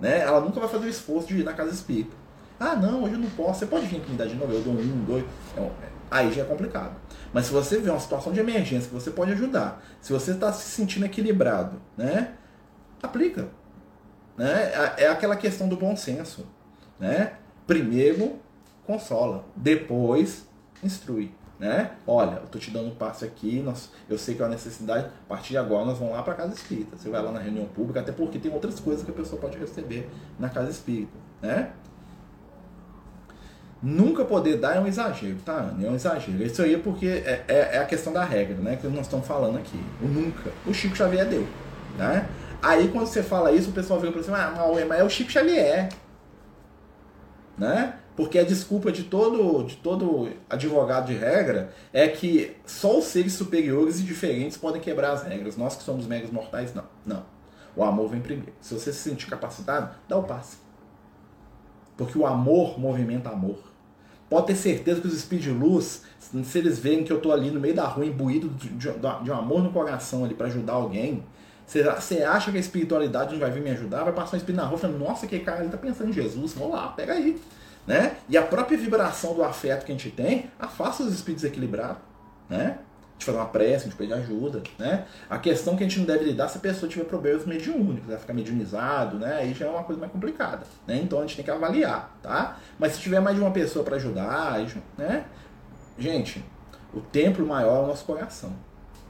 [0.00, 0.20] Né?
[0.20, 2.16] Ela nunca vai fazer o esforço de ir na casa espírita.
[2.58, 3.60] Ah, não, hoje eu não posso.
[3.60, 5.24] Você pode vir aqui me dar de novo, eu dou um, dois.
[5.56, 6.94] É aí já é complicado.
[7.32, 10.52] Mas se você vê uma situação de emergência que você pode ajudar, se você está
[10.52, 12.34] se sentindo equilibrado, né,
[13.02, 13.48] aplica.
[14.36, 14.72] Né?
[14.96, 16.46] É, é aquela questão do bom senso.
[17.00, 17.32] Né?
[17.66, 18.38] Primeiro
[18.86, 20.46] consola, depois
[20.84, 21.32] instrui.
[21.62, 21.92] Né?
[22.08, 25.06] Olha, eu tô te dando um passe aqui, nós, eu sei que é uma necessidade,
[25.06, 26.96] a partir de agora nós vamos lá para casa espírita.
[26.96, 29.56] Você vai lá na reunião pública, até porque tem outras coisas que a pessoa pode
[29.56, 31.12] receber na casa espírita.
[31.40, 31.70] Né?
[33.80, 36.42] Nunca poder dar é um exagero, tá, É um exagero.
[36.42, 38.74] Isso aí é porque é, é, é, a questão da regra, né?
[38.74, 39.80] Que nós estamos falando aqui.
[40.02, 40.50] O nunca.
[40.66, 41.46] O Chico Xavier deu,
[41.96, 42.28] né?
[42.60, 44.52] Aí quando você fala isso, o pessoal vira para você, ah,
[44.88, 45.90] mas é o Chico Xavier.
[47.56, 47.94] Né?
[48.14, 53.32] Porque a desculpa de todo, de todo advogado de regra é que só os seres
[53.32, 55.56] superiores e diferentes podem quebrar as regras.
[55.56, 56.84] Nós que somos meros mortais, não.
[57.06, 57.24] Não.
[57.74, 58.52] O amor vem primeiro.
[58.60, 60.58] Se você se sentir capacitado, dá o passe.
[61.96, 63.58] Porque o amor movimenta amor.
[64.28, 67.50] Pode ter certeza que os espíritos de luz, se eles verem que eu estou ali
[67.50, 68.88] no meio da rua, imbuído de, de,
[69.22, 71.22] de um amor no coração ali para ajudar alguém,
[71.66, 74.04] você acha que a espiritualidade não vai vir me ajudar?
[74.04, 76.54] Vai passar um espírito na rua falando, nossa, que cara, ele tá pensando em Jesus,
[76.54, 77.40] vamos lá, pega aí.
[77.86, 78.16] Né?
[78.28, 82.02] E a própria vibração do afeto que a gente tem afasta os espíritos equilibrados.
[82.48, 82.78] Né?
[83.18, 84.62] De fazer uma prece, de pedir ajuda.
[84.78, 85.04] Né?
[85.28, 88.18] A questão que a gente não deve lidar se a pessoa tiver problemas mediúnicos, vai
[88.18, 89.38] ficar mediunizado, né?
[89.38, 90.64] aí já é uma coisa mais complicada.
[90.86, 91.00] Né?
[91.02, 92.16] Então a gente tem que avaliar.
[92.22, 92.58] Tá?
[92.78, 94.60] Mas se tiver mais de uma pessoa para ajudar,
[94.96, 95.24] né?
[95.98, 96.44] gente,
[96.94, 98.52] o templo maior é o nosso coração.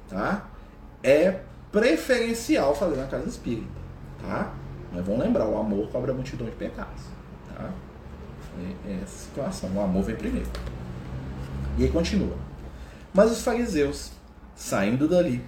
[0.08, 0.46] Tá?
[1.02, 3.80] É preferencial fazer na casa espírita.
[4.20, 4.52] Tá?
[4.92, 7.04] Mas vamos lembrar, o amor cobra multidão de pecados.
[7.48, 7.70] Tá?
[8.58, 9.70] É, é essa situação.
[9.74, 10.48] O amor vem primeiro.
[11.78, 12.36] E aí continua.
[13.14, 14.12] Mas os fariseus,
[14.54, 15.42] saindo dali,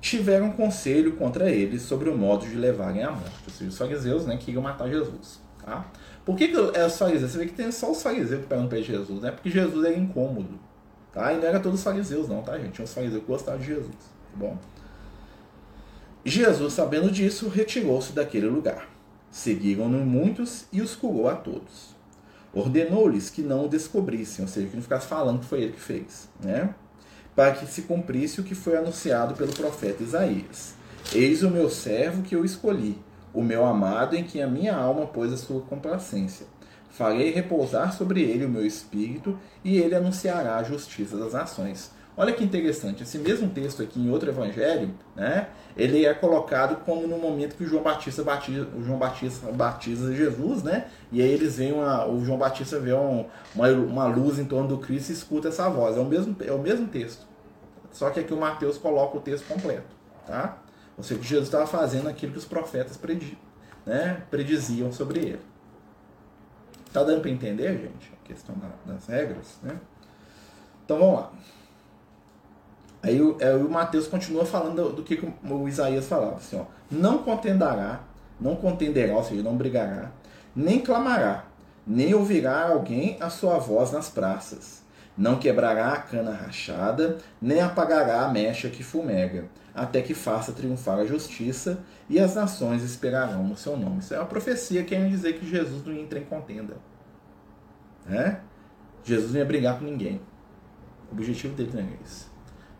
[0.00, 3.34] tiveram conselho contra eles sobre o modo de levarem a morte.
[3.46, 5.40] Ou seja, os fariseus né, queriam matar Jesus.
[5.64, 5.84] Tá?
[6.24, 7.32] Por que, que é os fariseus?
[7.32, 9.30] Você vê que tem só os fariseus que perguntam para Jesus, né?
[9.30, 10.58] Porque Jesus era incômodo.
[11.12, 11.32] Tá?
[11.32, 12.72] E não era todos os fariseus, não, tá, gente?
[12.72, 13.96] Tinha os fariseus que gostavam de Jesus.
[13.96, 14.58] Tá bom?
[16.24, 18.88] Jesus, sabendo disso, retirou-se daquele lugar.
[19.30, 21.95] Seguiram-no muitos e os curou a todos
[22.56, 25.80] ordenou-lhes que não o descobrissem, ou seja, que não ficasse falando que foi ele que
[25.80, 26.74] fez, né?
[27.34, 30.74] Para que se cumprisse o que foi anunciado pelo profeta Isaías.
[31.14, 32.98] Eis o meu servo que eu escolhi,
[33.34, 36.46] o meu amado em que a minha alma pôs a sua complacência.
[36.90, 41.90] Farei repousar sobre ele o meu espírito e ele anunciará a justiça das nações.
[42.18, 47.06] Olha que interessante, esse mesmo texto aqui em outro evangelho, né, ele é colocado como
[47.06, 51.58] no momento que o João Batista batiza, João Batista batiza Jesus, né, e aí eles
[51.58, 55.12] veem uma, o João Batista vê um, uma, uma luz em torno do Cristo e
[55.12, 55.98] escuta essa voz.
[55.98, 57.26] É o mesmo, é o mesmo texto,
[57.92, 59.94] só que aqui o Mateus coloca o texto completo,
[60.26, 60.56] tá?
[60.96, 62.98] Ou seja, Jesus estava fazendo aquilo que os profetas
[63.84, 65.40] né, prediziam sobre ele.
[66.94, 68.54] Tá dando para entender, gente, a questão
[68.86, 69.78] das regras, né?
[70.82, 71.32] Então vamos lá.
[73.06, 75.14] Aí o, é, o Mateus continua falando do, do que
[75.48, 78.00] o Isaías falava, assim, ó, não contenderá,
[78.40, 80.10] não contenderá, ou seja, não brigará,
[80.56, 81.44] nem clamará,
[81.86, 84.84] nem ouvirá alguém a sua voz nas praças.
[85.16, 90.98] Não quebrará a cana rachada, nem apagará a mecha que fumega, até que faça triunfar
[90.98, 94.00] a justiça, e as nações esperarão no seu nome.
[94.00, 96.76] Isso é uma profecia que quer dizer que Jesus não entra em contenda.
[98.04, 98.40] Né?
[99.04, 100.20] Jesus não ia brigar com ninguém.
[101.10, 102.35] O objetivo dele não é esse.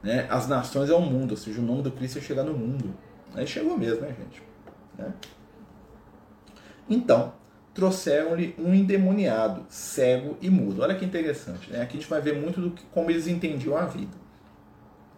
[0.07, 0.25] Né?
[0.31, 2.95] As nações é o mundo, ou seja, o nome do Cristo é chegar no mundo.
[3.35, 4.41] Aí chegou mesmo, né, gente?
[4.97, 5.13] Né?
[6.89, 7.33] Então,
[7.75, 10.83] trouxeram-lhe um endemoniado, cego e mudo.
[10.83, 11.83] Olha que interessante, né?
[11.83, 14.17] Aqui a gente vai ver muito do que, como eles entendiam a vida.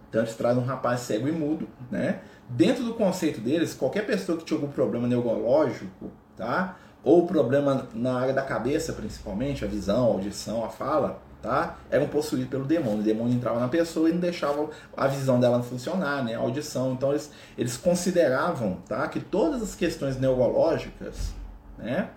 [0.09, 2.23] Então eles trazem um rapaz cego e mudo, né?
[2.49, 6.79] Dentro do conceito deles, qualquer pessoa que tinha algum problema neurológico, tá?
[7.05, 11.79] Ou problema na área da cabeça, principalmente, a visão, a audição, a fala, tá?
[11.91, 13.01] eram possuídos pelo demônio.
[13.01, 16.35] O demônio entrava na pessoa e não deixava a visão dela funcionar, né?
[16.35, 16.93] a audição.
[16.93, 19.07] Então eles, eles consideravam tá?
[19.09, 21.33] que todas as questões neurológicas
[21.77, 22.11] né?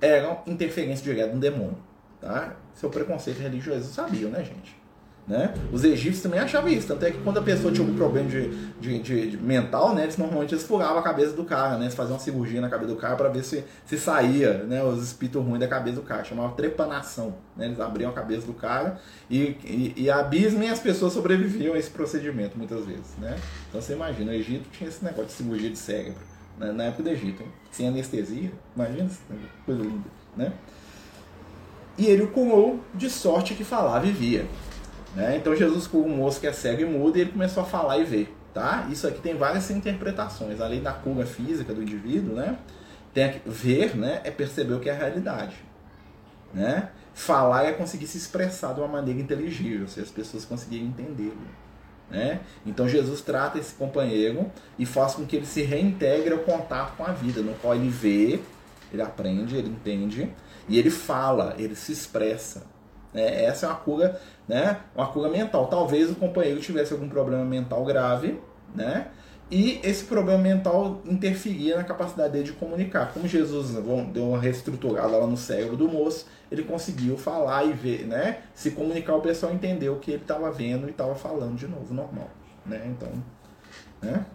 [0.00, 1.78] eram interferência direta do demônio.
[2.20, 2.54] Tá?
[2.74, 4.77] Seu preconceito religioso sabiam, né, gente?
[5.28, 5.52] Né?
[5.70, 8.48] Os egípcios também achavam isso, tanto é que quando a pessoa tinha algum problema de,
[8.80, 11.94] de, de, de mental, né, eles normalmente eles furavam a cabeça do cara, né, eles
[11.94, 15.44] faziam uma cirurgia na cabeça do cara para ver se, se saía né, os espíritos
[15.44, 17.34] ruins da cabeça do cara, chamava trepanação.
[17.54, 21.74] Né, eles abriam a cabeça do cara e, e, e abismo e as pessoas sobreviviam
[21.74, 23.14] a esse procedimento muitas vezes.
[23.18, 23.36] Né?
[23.68, 26.22] Então você imagina, o Egito tinha esse negócio de cirurgia de cérebro,
[26.56, 27.52] né, na época do Egito, hein?
[27.70, 29.10] sem anestesia, imagina,
[29.66, 30.08] coisa linda.
[30.34, 30.52] Né?
[31.98, 34.46] E ele o curou de sorte que falava e via.
[35.14, 35.36] Né?
[35.36, 37.98] Então Jesus cura um moço que é cego e mudo e ele começou a falar
[37.98, 38.34] e ver.
[38.52, 38.88] Tá?
[38.90, 40.60] Isso aqui tem várias interpretações.
[40.60, 42.58] Além da cura física do indivíduo, né?
[43.14, 44.20] tem ver né?
[44.24, 45.56] é perceber o que é a realidade.
[46.52, 46.88] Né?
[47.14, 51.36] Falar é conseguir se expressar de uma maneira inteligível, se as pessoas conseguirem entendê-lo.
[52.10, 52.40] Né?
[52.64, 57.04] Então Jesus trata esse companheiro e faz com que ele se reintegre ao contato com
[57.04, 58.40] a vida, no qual ele vê,
[58.92, 60.32] ele aprende, ele entende
[60.68, 62.66] e ele fala, ele se expressa.
[63.14, 64.80] É, essa é uma cura, né?
[64.94, 65.66] Uma cura mental.
[65.66, 68.40] Talvez o companheiro tivesse algum problema mental grave,
[68.74, 69.08] né?
[69.50, 73.12] E esse problema mental interferia na capacidade dele de comunicar.
[73.12, 73.70] Como Jesus
[74.12, 78.42] deu uma reestruturada lá no cérebro do moço, ele conseguiu falar e ver, né?
[78.54, 81.94] Se comunicar, o pessoal entendeu o que ele estava vendo e estava falando de novo,
[81.94, 82.28] normal,
[82.66, 82.82] né?
[82.86, 83.10] Então,
[84.02, 84.26] né?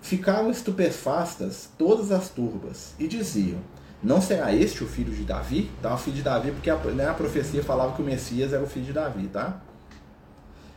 [0.00, 3.60] Ficaram estupefastas todas as turbas e diziam:
[4.02, 5.70] Não será este o filho de Davi?
[5.82, 8.62] Tá, o filho de Davi, porque a, né, a profecia falava que o Messias era
[8.62, 9.60] o filho de Davi, tá?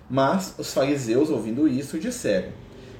[0.09, 2.49] Mas os fariseus, ouvindo isso, disseram: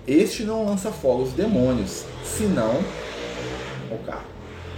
[0.08, 2.84] Este não lança fora os demônios, senão
[3.92, 4.28] o carro,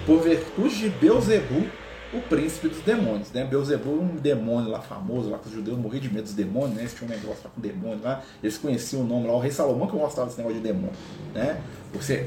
[0.05, 1.67] por virtude de Beuzebu,
[2.13, 3.45] o príncipe dos demônios, né?
[3.45, 6.81] Beuzebu um demônio lá famoso, lá que os judeus morriam de medo dos demônios, né?
[6.81, 9.51] Eles tinham um negócio lá com demônio lá, eles conheciam o nome lá, o rei
[9.51, 10.91] Salomão que gostava desse negócio de demônio,
[11.33, 11.61] né?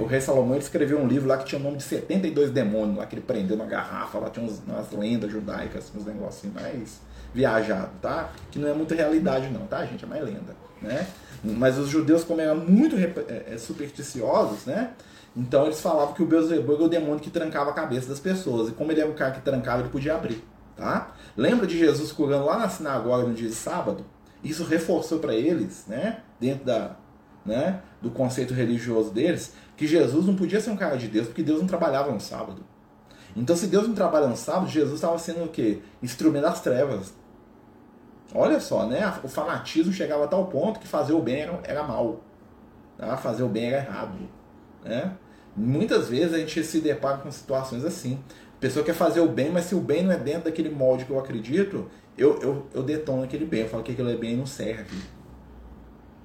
[0.01, 3.07] O rei Salomão escreveu um livro lá que tinha o nome de 72 demônios, lá
[3.07, 7.01] que ele prendeu na garrafa, lá tinha uns, umas lendas judaicas, uns negocinhos mais
[7.35, 8.31] viajados, tá?
[8.51, 10.05] Que não é muita realidade não, tá, gente?
[10.05, 11.07] É mais lenda, né?
[11.43, 14.93] Mas os judeus, como eram muito é, é, supersticiosos, né?
[15.37, 18.69] Então eles falavam que o Beelzebub é o demônio que trancava a cabeça das pessoas.
[18.69, 20.45] E como ele era um cara que trancava, ele podia abrir.
[20.77, 21.13] Tá?
[21.37, 24.05] Lembra de Jesus curando lá na sinagoga no dia de sábado?
[24.43, 26.21] Isso reforçou para eles, né?
[26.39, 26.97] Dentro da,
[27.45, 31.43] né, do conceito religioso deles, que Jesus não podia ser um cara de Deus, porque
[31.43, 32.65] Deus não trabalhava no sábado.
[33.37, 35.81] Então, se Deus não trabalha no sábado, Jesus estava sendo o quê?
[36.03, 37.15] Instrumento das trevas.
[38.33, 39.13] Olha só, né?
[39.23, 42.21] O fanatismo chegava a tal ponto que fazer o bem era, era mal.
[42.97, 43.17] Tá?
[43.17, 44.15] Fazer o bem era errado.
[44.85, 45.17] Né?
[45.57, 48.19] Muitas vezes a gente se depara com situações assim.
[48.57, 51.05] A pessoa quer fazer o bem, mas se o bem não é dentro daquele molde
[51.05, 53.61] que eu acredito, eu, eu, eu detono aquele bem.
[53.61, 54.97] Eu falo que aquele é bem não serve.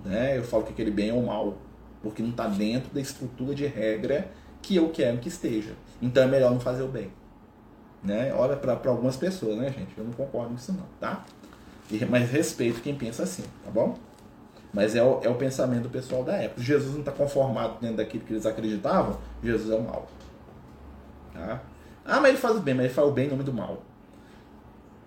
[0.04, 0.38] Né?
[0.38, 1.58] Eu falo que aquele bem é o mal.
[2.02, 5.74] Porque não está dentro da estrutura de regra que eu quero que esteja.
[6.02, 7.12] Então é melhor não fazer o bem.
[8.04, 8.34] Né?
[8.34, 9.98] Olha para algumas pessoas, né, gente?
[9.98, 11.26] Eu não concordo com isso não, tá?
[12.10, 13.98] Mas respeito quem pensa assim, tá bom?
[14.73, 16.62] Mas é o, é o pensamento do pessoal da época.
[16.62, 20.08] Jesus não está conformado dentro daquilo que eles acreditavam, Jesus é o mal.
[21.34, 21.62] Tá?
[22.05, 23.84] Ah, mas ele faz o bem, mas ele faz o bem em nome do mal.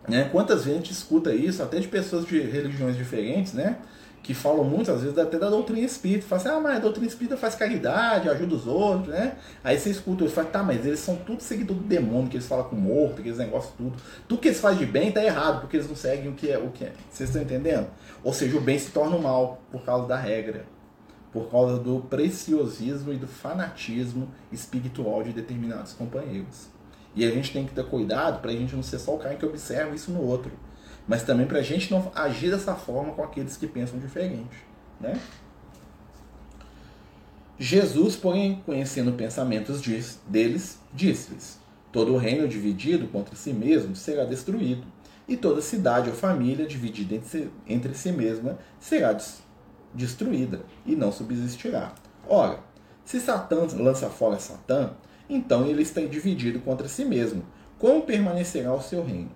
[0.08, 0.28] Né?
[0.32, 3.78] Quantas vezes a gente escuta isso, até de pessoas de religiões diferentes, né?
[4.22, 6.26] que falam muitas vezes até da doutrina espírita.
[6.26, 9.36] Fala assim, ah, mas a doutrina espírita faz caridade, ajuda os outros, né?
[9.64, 12.46] Aí você escuta, eles falam, tá, mas eles são tudo seguidores do demônio, que eles
[12.46, 13.94] falam com morto, aqueles negócios tudo.
[14.28, 16.56] Tudo que eles fazem de bem tá errado, porque eles não seguem o que é
[16.56, 16.92] o que é.
[17.10, 17.88] Vocês estão entendendo?
[18.22, 20.64] Ou seja, o bem se torna o mal por causa da regra.
[21.32, 26.68] Por causa do preciosismo e do fanatismo espiritual de determinados companheiros.
[27.14, 29.34] E a gente tem que ter cuidado para a gente não ser só o cara
[29.34, 30.52] que observa isso no outro
[31.06, 34.64] mas também para a gente não agir dessa forma com aqueles que pensam diferente.
[35.00, 35.18] Né?
[37.58, 39.80] Jesus, porém, conhecendo pensamentos
[40.26, 44.84] deles, disse-lhes: Todo reino dividido contra si mesmo será destruído,
[45.28, 47.20] e toda cidade ou família dividida
[47.66, 49.16] entre si mesma será
[49.94, 51.92] destruída, e não subsistirá.
[52.28, 52.60] Ora,
[53.04, 54.90] se Satã lança fora Satã,
[55.28, 57.44] então ele está dividido contra si mesmo.
[57.78, 59.30] Como permanecerá o seu reino?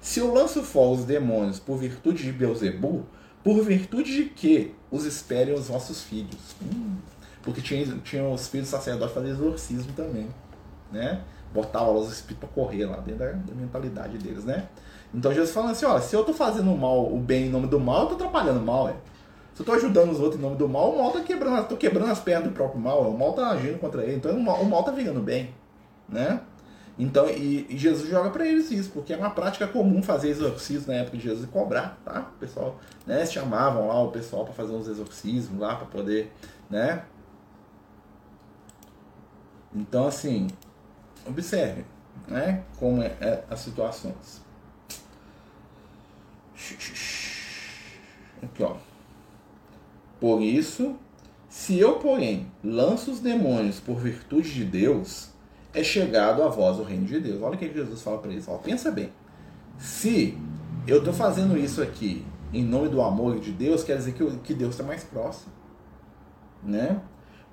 [0.00, 3.04] Se eu lanço fora os demônios por virtude de Beuzebu,
[3.44, 6.56] por virtude de que os esperem os vossos filhos?
[6.62, 6.96] Hum,
[7.42, 10.28] porque tinha, tinha os filhos sacerdotes fazer exorcismo também,
[10.90, 11.22] né?
[11.52, 14.68] Botava os espíritos para correr lá dentro da, da, mentalidade deles, né?
[15.12, 17.80] Então Jesus falando assim, olha, se eu tô fazendo mal, o bem em nome do
[17.80, 18.94] mal, eu tô atrapalhando o mal, é.
[19.54, 21.76] Se eu tô ajudando os outros em nome do mal, o mal tá quebrando, tô
[21.76, 24.60] quebrando as pernas do próprio mal, o mal tá agindo contra ele, então o mal,
[24.62, 25.54] o mal tá bem,
[26.08, 26.40] né?
[26.98, 30.86] Então, e, e Jesus joga para eles isso, porque é uma prática comum fazer exorcismos
[30.86, 32.30] na época de Jesus e cobrar, tá?
[32.36, 36.30] O pessoal, né, chamavam lá o pessoal para fazer uns exorcismos lá para poder,
[36.68, 37.04] né?
[39.74, 40.48] Então, assim,
[41.26, 41.86] observe,
[42.28, 44.42] né, como é, é as situações.
[48.42, 48.76] Aqui, ó.
[50.20, 50.96] Por isso,
[51.48, 55.30] se eu, porém, lanço os demônios por virtude de Deus,
[55.72, 57.42] é chegado a vós o reino de Deus.
[57.42, 58.46] Olha o que Jesus fala para eles.
[58.48, 59.12] Ó, pensa bem.
[59.78, 60.36] Se
[60.86, 64.54] eu estou fazendo isso aqui em nome do amor de Deus, quer dizer que, que
[64.54, 65.52] Deus está mais próximo.
[66.62, 67.00] Né?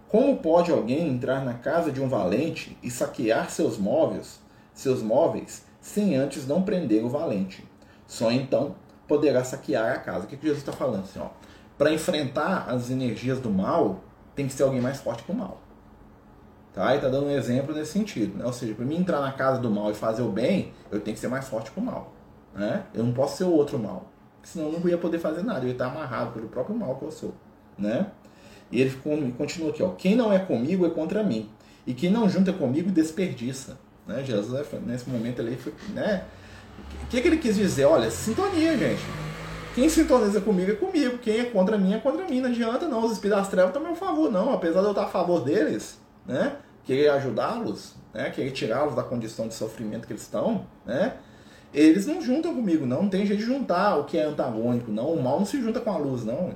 [0.09, 4.39] Como pode alguém entrar na casa de um valente e saquear seus móveis,
[4.73, 7.63] seus móveis, sem antes não prender o valente?
[8.05, 8.75] Só então
[9.07, 10.25] poderá saquear a casa.
[10.25, 11.03] O que, que Jesus está falando?
[11.03, 11.19] Assim,
[11.77, 14.03] Para enfrentar as energias do mal,
[14.35, 15.61] tem que ser alguém mais forte que o mal.
[16.73, 16.95] Tá?
[16.95, 18.37] E tá dando um exemplo nesse sentido.
[18.37, 18.45] Né?
[18.45, 21.15] Ou seja, para mim entrar na casa do mal e fazer o bem, eu tenho
[21.15, 22.13] que ser mais forte que o mal.
[22.53, 22.83] Né?
[22.93, 24.11] Eu não posso ser o outro mal.
[24.43, 25.61] Senão eu não ia poder fazer nada.
[25.61, 27.33] Eu ia estar amarrado pelo próprio mal que eu sou.
[27.77, 28.07] Né?
[28.71, 28.91] E ele
[29.37, 29.89] continua aqui, ó.
[29.89, 31.49] Quem não é comigo é contra mim.
[31.85, 33.79] E quem não junta comigo desperdiça.
[34.05, 34.23] Né?
[34.23, 35.73] Jesus, nesse momento, ele foi.
[35.93, 36.25] Né?
[37.03, 37.85] O que, que ele quis dizer?
[37.85, 39.01] Olha, sintonia, gente.
[39.73, 41.17] Quem sintoniza comigo é comigo.
[41.19, 42.41] Quem é contra mim é contra mim.
[42.41, 43.05] Não adianta, não.
[43.05, 44.53] Os espíritos das trevas estão a favor, não.
[44.53, 46.57] Apesar de eu estar a favor deles, né?
[46.87, 51.15] querer ajudá-los, né, querer tirá-los da condição de sofrimento que eles estão, né,
[51.73, 53.03] eles não juntam comigo, não.
[53.03, 55.11] Não tem jeito de juntar o que é antagônico, não.
[55.11, 56.53] O mal não se junta com a luz, não.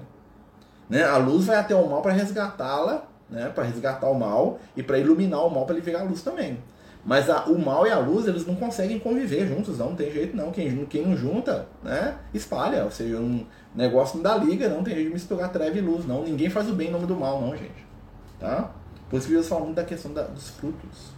[0.90, 1.04] Né?
[1.04, 4.98] A luz vai até o mal para resgatá-la, né, para resgatar o mal e para
[4.98, 6.58] iluminar o mal para ele virar a luz também.
[7.04, 10.12] Mas a, o mal e a luz, eles não conseguem conviver juntos, não, não tem
[10.12, 10.52] jeito não.
[10.52, 12.84] Quem, quem não junta, né, espalha.
[12.84, 13.46] Ou seja, um
[13.76, 16.24] negócio não dá liga, não tem jeito de misturar treva e luz, não.
[16.24, 17.86] Ninguém faz o bem em nome do mal, não, gente.
[18.40, 18.72] Tá?
[19.10, 21.12] Por isso que Jesus fala muito da questão da, dos frutos.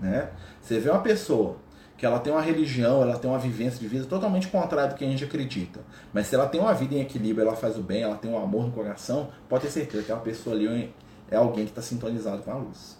[0.00, 0.28] Né?
[0.60, 1.56] Você vê uma pessoa
[1.96, 5.04] que ela tem uma religião, ela tem uma vivência de vida totalmente contrária do que
[5.04, 5.80] a gente acredita.
[6.12, 8.36] Mas se ela tem uma vida em equilíbrio, ela faz o bem, ela tem um
[8.36, 10.92] amor no coração, pode ter certeza que aquela pessoa ali
[11.30, 12.98] é alguém que está sintonizado com a luz.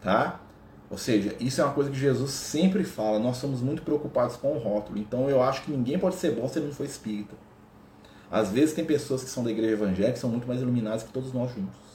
[0.00, 0.40] Tá?
[0.88, 4.52] Ou seja, isso é uma coisa que Jesus sempre fala, nós somos muito preocupados com
[4.52, 4.98] o rótulo.
[4.98, 7.34] Então eu acho que ninguém pode ser bom se ele não for espírita.
[8.30, 11.12] Às vezes tem pessoas que são da igreja evangélica que são muito mais iluminadas que
[11.12, 11.86] todos nós juntos.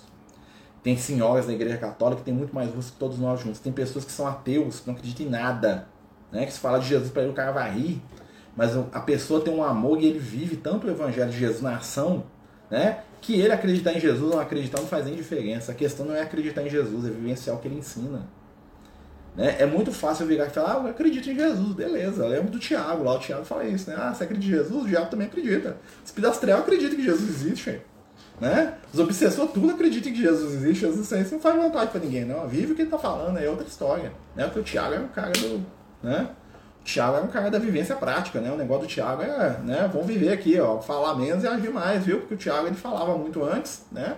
[0.84, 3.60] Tem senhoras da igreja católica que tem muito mais luz que todos nós juntos.
[3.60, 5.88] Tem pessoas que são ateus, que não acreditam em nada.
[6.32, 6.46] Né?
[6.46, 8.02] Que se fala de Jesus para ele, o cara vai rir.
[8.56, 11.78] Mas a pessoa tem um amor e ele vive tanto o evangelho de Jesus na
[11.78, 12.24] ação,
[12.70, 13.04] né?
[13.22, 15.72] Que ele acreditar em Jesus ou não acreditar não faz nem diferença.
[15.72, 18.28] A questão não é acreditar em Jesus, é vivenciar o que ele ensina.
[19.36, 19.56] Né?
[19.60, 22.24] É muito fácil virar e falar, ah, eu acredito em Jesus, beleza.
[22.24, 23.96] Eu lembro do Tiago, lá o Tiago fala isso, né?
[23.98, 24.84] Ah, você acredita em Jesus?
[24.84, 25.78] O diabo também acredita.
[26.04, 27.82] Os pidastrel acreditam que Jesus existe,
[28.42, 28.74] né?
[28.94, 32.46] Os obsessores tudo acreditam que Jesus existe, Jesus existe, não faz vontade para ninguém, não.
[32.48, 34.12] Vive o que ele tá falando, é outra história.
[34.36, 34.46] Né?
[34.46, 35.66] Porque o Tiago é um cara do.
[36.04, 36.30] Né?
[36.84, 38.52] Tiago é um cara da vivência prática, né?
[38.52, 39.90] O negócio do Tiago é, né?
[39.92, 42.20] Vamos viver aqui, ó, falar menos e agir mais, viu?
[42.20, 44.18] Porque o Tiago ele falava muito antes, né?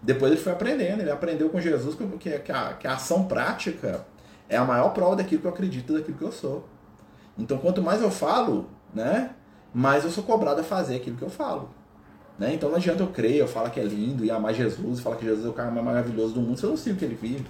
[0.00, 4.04] Depois ele foi aprendendo, ele aprendeu com Jesus que, que, a, que a ação prática
[4.48, 6.68] é a maior prova daquilo que eu acredito, daquilo que eu sou.
[7.36, 9.30] Então, quanto mais eu falo, né,
[9.72, 11.70] mais eu sou cobrado a fazer aquilo que eu falo.
[12.38, 12.54] Né?
[12.54, 15.24] Então não adianta eu crer, eu falar que é lindo e amar Jesus, falar que
[15.24, 17.14] Jesus é o cara mais maravilhoso do mundo, se eu não sei o que ele
[17.20, 17.46] vive.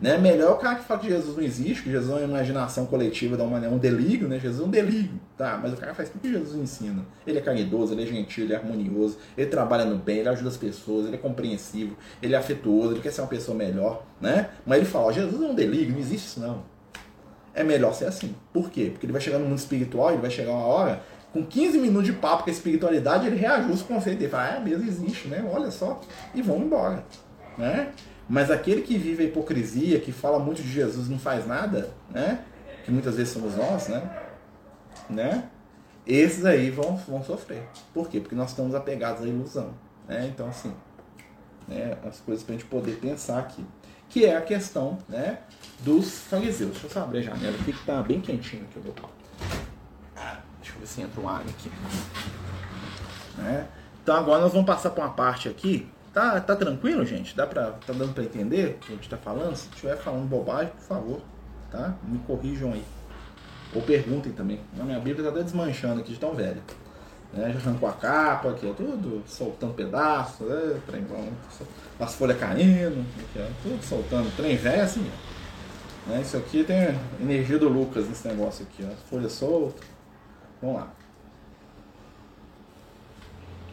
[0.00, 0.16] Né?
[0.16, 3.36] Melhor o cara que fala que Jesus não existe, que Jesus é uma imaginação coletiva
[3.36, 4.38] da humanidade, um delírio, né?
[4.38, 5.58] Jesus é um delírio, tá?
[5.60, 7.04] Mas o cara faz tudo que Jesus ensina.
[7.26, 10.50] Ele é caridoso, ele é gentil, ele é harmonioso, ele trabalha no bem, ele ajuda
[10.50, 14.50] as pessoas, ele é compreensivo, ele é afetuoso, ele quer ser uma pessoa melhor, né?
[14.64, 16.62] Mas ele fala, Jesus é um delírio, não existe isso não.
[17.52, 18.36] É melhor ser assim.
[18.52, 18.90] Por quê?
[18.92, 22.06] Porque ele vai chegar no mundo espiritual, ele vai chegar uma hora, com 15 minutos
[22.06, 24.30] de papo com a espiritualidade, ele reajusta o conceito dele.
[24.30, 25.44] Fala, ah, mesmo existe, né?
[25.52, 26.00] Olha só.
[26.34, 27.04] E vão embora,
[27.56, 27.90] né?
[28.28, 32.44] Mas aquele que vive a hipocrisia, que fala muito de Jesus não faz nada, né?
[32.84, 34.02] Que muitas vezes somos nós, né?
[35.08, 35.48] né?
[36.06, 37.66] Esses aí vão, vão sofrer.
[37.94, 38.20] Por quê?
[38.20, 39.72] Porque nós estamos apegados à ilusão.
[40.06, 40.26] Né?
[40.26, 40.74] Então, assim,
[41.66, 43.64] né, as coisas para a gente poder pensar aqui.
[44.10, 45.38] Que é a questão né,
[45.80, 46.72] dos fariseus.
[46.72, 48.76] Deixa eu só abrir a janela aqui que tá bem quentinho aqui.
[48.76, 48.94] Eu vou...
[50.16, 51.70] ah, deixa eu ver se entra um ar aqui.
[53.36, 53.68] Né?
[54.02, 55.86] Então agora nós vamos passar para uma parte aqui
[56.18, 57.36] Tá, tá tranquilo, gente?
[57.36, 59.54] Dá pra, tá dando para entender o que a gente tá falando?
[59.54, 61.20] Se estiver falando bobagem, por favor,
[61.70, 61.94] tá?
[62.02, 62.82] Me corrijam aí.
[63.72, 64.58] Ou perguntem também.
[64.80, 66.60] A minha Bíblia tá até desmanchando aqui de tão velha.
[67.32, 67.52] Né?
[67.52, 70.80] Já arrancou a capa aqui, ó, tudo soltando pedaços, né?
[70.88, 71.30] trem bom,
[72.00, 74.36] as folhas caindo, aqui, tudo soltando.
[74.36, 76.10] Trem velho assim, ó.
[76.10, 76.22] Né?
[76.22, 78.92] Isso aqui tem energia do Lucas nesse negócio aqui, ó.
[78.92, 79.86] As folhas soltas.
[80.60, 80.92] Vamos lá.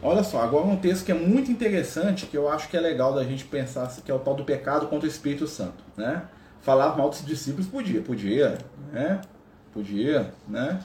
[0.01, 3.13] Olha só, agora um texto que é muito interessante, que eu acho que é legal
[3.13, 6.23] da gente pensar, que é o tal do pecado contra o Espírito Santo, né?
[6.61, 8.57] Falar mal dos discípulos podia, podia,
[8.91, 9.21] né?
[9.73, 10.79] Podia, né?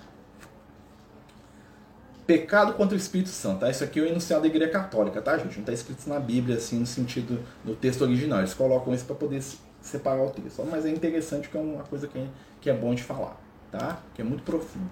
[2.27, 3.71] Pecado contra o Espírito Santo, tá?
[3.71, 5.55] Isso aqui é o enunciado da Igreja Católica, tá, gente?
[5.55, 8.39] Não está escrito na Bíblia, assim, no sentido, no texto original.
[8.39, 9.43] Eles colocam isso para poder
[9.81, 10.65] separar o texto.
[10.71, 12.27] Mas é interessante que é uma coisa que é,
[12.61, 13.37] que é bom de falar,
[13.71, 13.99] tá?
[14.15, 14.89] Que é muito profundo.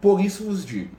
[0.00, 0.94] Por isso vos digo,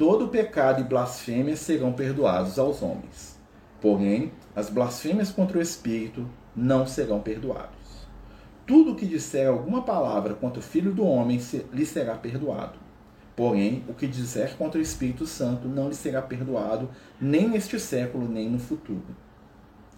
[0.00, 3.38] todo pecado e blasfêmia serão perdoados aos homens.
[3.82, 6.26] Porém, as blasfêmias contra o Espírito
[6.56, 8.08] não serão perdoados.
[8.66, 11.38] Tudo o que disser alguma palavra contra o Filho do Homem
[11.70, 12.78] lhe será perdoado.
[13.36, 16.88] Porém, o que disser contra o Espírito Santo não lhe será perdoado,
[17.20, 19.14] nem neste século, nem no futuro.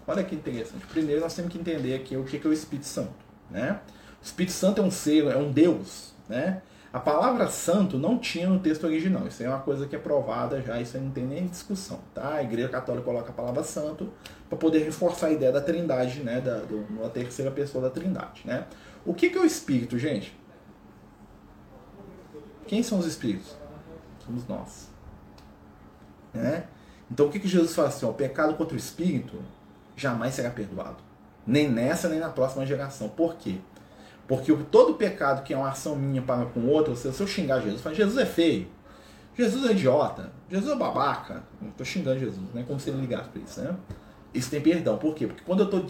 [0.05, 0.85] Olha que interessante.
[0.87, 3.13] Primeiro, nós temos que entender aqui o que é o Espírito Santo.
[3.49, 3.79] Né?
[4.21, 6.13] O Espírito Santo é um ser, é um Deus.
[6.27, 6.61] Né?
[6.93, 9.25] A palavra santo não tinha no texto original.
[9.25, 11.99] Isso é uma coisa que é provada já, isso aí não tem nem discussão.
[12.13, 12.35] Tá?
[12.35, 14.13] A igreja católica coloca a palavra santo
[14.47, 16.39] para poder reforçar a ideia da trindade, né?
[16.39, 18.43] da, do, da terceira pessoa da trindade.
[18.45, 18.67] Né?
[19.03, 20.37] O que, que é o espírito, gente?
[22.67, 23.57] Quem são os espíritos?
[24.23, 24.87] Somos nós.
[26.31, 26.65] Né?
[27.09, 28.05] Então o que, que Jesus fala assim?
[28.05, 29.41] Ó, o pecado contra o espírito
[29.95, 30.97] jamais será perdoado.
[31.45, 33.09] Nem nessa, nem na próxima geração.
[33.09, 33.57] Por quê?
[34.27, 37.81] Porque todo pecado que é uma ação minha para com outro, se eu xingar Jesus,
[37.81, 38.67] falo, Jesus é feio,
[39.35, 42.63] Jesus é idiota, Jesus é babaca, eu estou xingando Jesus, né?
[42.67, 43.75] Como se ele ligasse para isso, né?
[44.33, 45.27] Isso tem perdão, por quê?
[45.27, 45.85] Porque quando eu estou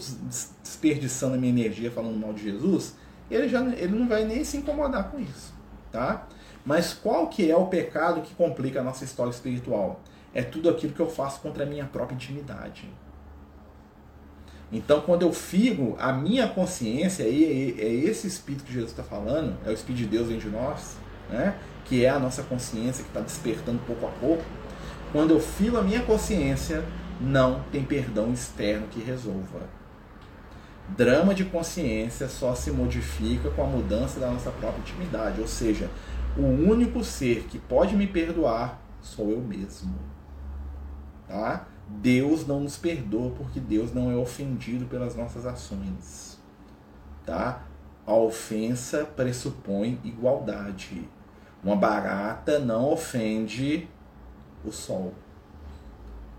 [0.62, 2.94] desperdiçando a minha energia falando mal de Jesus,
[3.30, 5.54] ele, já, ele não vai nem se incomodar com isso,
[5.90, 6.26] tá?
[6.64, 10.00] Mas qual que é o pecado que complica a nossa história espiritual?
[10.34, 12.88] É tudo aquilo que eu faço contra a minha própria intimidade.
[14.74, 19.56] Então, quando eu figo a minha consciência, aí é esse espírito que Jesus está falando,
[19.64, 20.96] é o espírito de Deus dentro de nós,
[21.30, 21.54] né?
[21.84, 24.42] que é a nossa consciência que está despertando pouco a pouco.
[25.12, 26.84] Quando eu filo a minha consciência,
[27.20, 29.60] não tem perdão externo que resolva.
[30.88, 35.88] Drama de consciência só se modifica com a mudança da nossa própria intimidade, ou seja,
[36.36, 39.94] o único ser que pode me perdoar sou eu mesmo.
[41.28, 41.68] Tá?
[41.88, 46.38] Deus não nos perdoa porque Deus não é ofendido pelas nossas ações.
[47.24, 47.62] Tá?
[48.06, 51.08] A ofensa pressupõe igualdade.
[51.62, 53.88] Uma barata não ofende
[54.64, 55.14] o sol.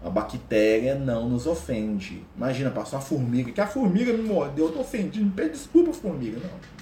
[0.03, 2.23] A bactéria não nos ofende.
[2.35, 5.31] Imagina, passou uma formiga, que a formiga me mordeu, eu tô ofendido.
[5.31, 6.39] Pede desculpa, formiga.
[6.39, 6.75] Não.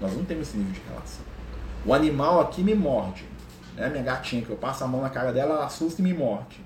[0.00, 1.24] Nós não temos esse nível de relação.
[1.84, 3.24] O animal aqui me morde.
[3.76, 3.88] Né?
[3.88, 6.60] Minha gatinha, que eu passo a mão na cara dela, ela assusta e me morde.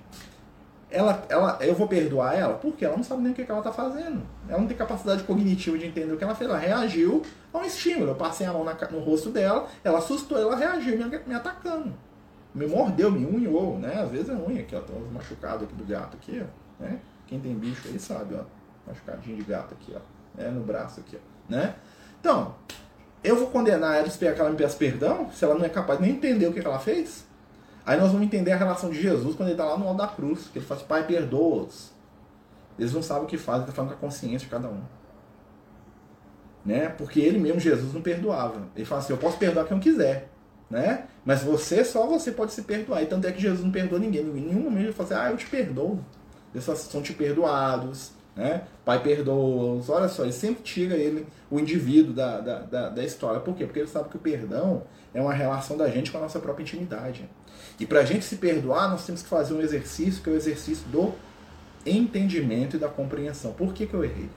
[0.91, 3.73] Ela, ela, eu vou perdoar ela porque ela não sabe nem o que, ela está
[3.73, 4.23] fazendo.
[4.49, 6.51] Ela não tem capacidade cognitiva de entender o que ela fez.
[6.51, 7.23] Ela reagiu
[7.53, 8.11] a um estímulo.
[8.11, 11.95] Eu passei a mão na, no rosto dela, ela assustou, ela reagiu me, me atacando
[12.55, 14.01] me mordeu, me unhou, né?
[14.03, 14.81] Às vezes é unha aqui, ó.
[14.81, 16.83] Tem uns machucados aqui do gato aqui, ó.
[16.83, 16.99] Né?
[17.27, 18.43] Quem tem bicho aí sabe, ó.
[18.87, 20.01] Machucadinho de gato aqui, ó.
[20.41, 21.53] É, no braço aqui, ó.
[21.53, 21.75] Né?
[22.21, 22.55] Então,
[23.23, 25.99] eu vou condenar ela, esperar que ela me peça perdão, se ela não é capaz
[25.99, 27.25] de nem entender o que ela fez?
[27.85, 30.07] Aí nós vamos entender a relação de Jesus quando ele está lá no alto da
[30.07, 31.93] cruz, que ele fala assim, pai, perdoa-os.
[32.79, 34.81] Eles não sabem o que fazem, está falando com a consciência de cada um.
[36.65, 36.89] Né?
[36.89, 38.69] Porque ele mesmo, Jesus, não perdoava.
[38.77, 40.31] Ele fala assim, eu posso perdoar quem eu quiser
[40.71, 41.07] né?
[41.25, 43.03] Mas você, só você pode se perdoar.
[43.03, 44.23] E tanto é que Jesus não perdoa ninguém.
[44.23, 45.99] Em nenhum momento ele fala assim, ah, eu te perdoo.
[46.55, 48.63] Eles são te perdoados, né?
[48.85, 49.89] Pai perdoa-os.
[49.91, 53.41] Olha só, ele sempre tira ele, o indivíduo da, da, da, da, história.
[53.41, 53.65] Por quê?
[53.65, 56.63] Porque ele sabe que o perdão é uma relação da gente com a nossa própria
[56.63, 57.29] intimidade.
[57.81, 60.37] E para a gente se perdoar, nós temos que fazer um exercício, que é o
[60.37, 61.15] exercício do
[61.87, 63.53] entendimento e da compreensão.
[63.53, 64.29] Por que, que eu errei?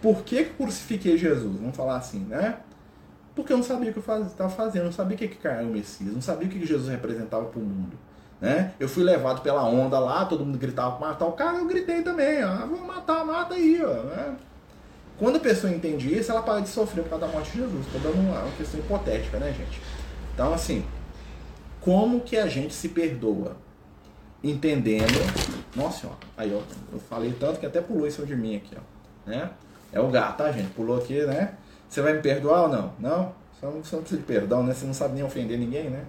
[0.00, 1.54] Por que, que crucifiquei Jesus?
[1.54, 2.56] Vamos falar assim, né?
[3.34, 5.62] Porque eu não sabia o que eu estava fazendo, não sabia o que, que era
[5.62, 7.98] o Messias, não sabia o que Jesus representava para o mundo.
[8.40, 8.72] Né?
[8.80, 12.02] Eu fui levado pela onda lá, todo mundo gritava para matar o cara, eu gritei
[12.02, 14.36] também, ah, vou matar, mata aí, ó, né?
[15.18, 17.86] Quando a pessoa entende isso, ela para de sofrer por causa da morte de Jesus.
[17.86, 19.80] Estou dando uma, uma questão hipotética, né, gente?
[20.34, 20.84] Então, assim,
[21.86, 23.56] como que a gente se perdoa?
[24.42, 25.06] Entendendo.
[25.76, 26.60] Nossa, ó, aí, ó,
[26.92, 29.30] eu falei tanto que até pulou cima de mim aqui, ó.
[29.30, 29.48] Né?
[29.92, 30.68] É o gato, tá, gente?
[30.70, 31.54] Pulou aqui, né?
[31.88, 32.92] Você vai me perdoar ou não?
[32.98, 33.32] Não?
[33.52, 34.74] Você não, você não precisa de perdão, né?
[34.74, 36.06] Você não sabe nem ofender ninguém, né?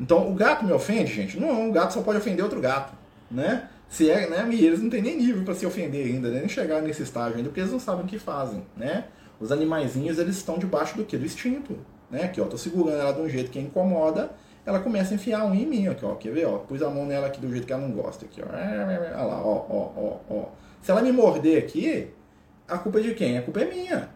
[0.00, 1.38] Então, o gato me ofende, gente?
[1.38, 2.94] Não, o gato só pode ofender outro gato,
[3.30, 3.68] né?
[3.90, 4.48] Se é, né?
[4.50, 6.38] E eles não têm nem nível para se ofender ainda, né?
[6.40, 9.04] nem chegar nesse estágio ainda, porque eles não sabem o que fazem, né?
[9.38, 11.18] Os animaizinhos, eles estão debaixo do que?
[11.18, 11.76] Do instinto,
[12.10, 12.24] né?
[12.24, 14.30] Aqui, ó, tô segurando ela de um jeito que incomoda,
[14.66, 16.58] ela começa a enfiar um em mim, aqui, ó, quer ver, ó?
[16.58, 18.46] Pus a mão nela aqui do jeito que ela não gosta, aqui, ó.
[18.46, 20.44] Olha lá, ó, ó, ó, ó.
[20.82, 22.12] Se ela me morder aqui,
[22.66, 23.38] a culpa é de quem?
[23.38, 24.10] A culpa é minha.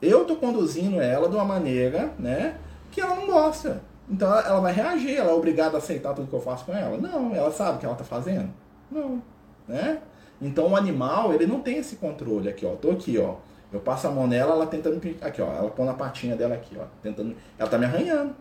[0.00, 2.54] Eu estou conduzindo ela de uma maneira né,
[2.92, 3.82] que ela não gosta.
[4.08, 6.96] Então ela vai reagir, ela é obrigada a aceitar tudo que eu faço com ela?
[6.96, 8.48] Não, ela sabe o que ela está fazendo?
[8.90, 9.20] Não.
[9.66, 9.98] Né?
[10.40, 12.76] Então o animal, ele não tem esse controle aqui, ó.
[12.76, 13.34] Tô aqui, ó.
[13.72, 15.00] Eu passo a mão nela, ela tentando.
[15.20, 15.52] Aqui, ó.
[15.52, 16.84] Ela põe na patinha dela aqui, ó.
[17.02, 17.36] Tentando.
[17.58, 18.34] Ela tá me arranhando.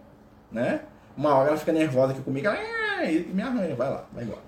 [0.51, 0.81] Né?
[1.17, 2.57] Uma hora ela fica nervosa aqui comigo, ela
[3.05, 3.75] e me arranha.
[3.75, 4.41] Vai lá, vai embora.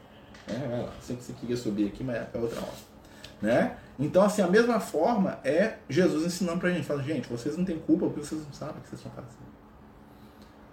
[0.48, 0.90] É, vai lá.
[1.02, 2.90] Sei que você queria subir aqui, mas é outra hora.
[3.42, 3.78] Né?
[3.98, 6.86] Então, assim, a mesma forma é Jesus ensinando pra gente.
[6.86, 9.50] Fala, gente, vocês não têm culpa porque vocês não sabem o que vocês estão fazendo.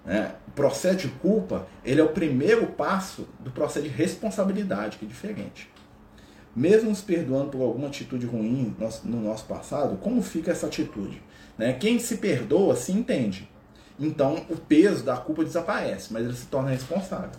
[0.07, 5.05] É, o processo de culpa, ele é o primeiro passo do processo de responsabilidade, que
[5.05, 5.69] é diferente.
[6.55, 8.75] Mesmo nos perdoando por alguma atitude ruim
[9.05, 11.21] no nosso passado, como fica essa atitude?
[11.59, 11.73] Né?
[11.73, 13.49] Quem se perdoa se entende.
[13.99, 17.31] Então, o peso da culpa desaparece, mas ele se torna responsável.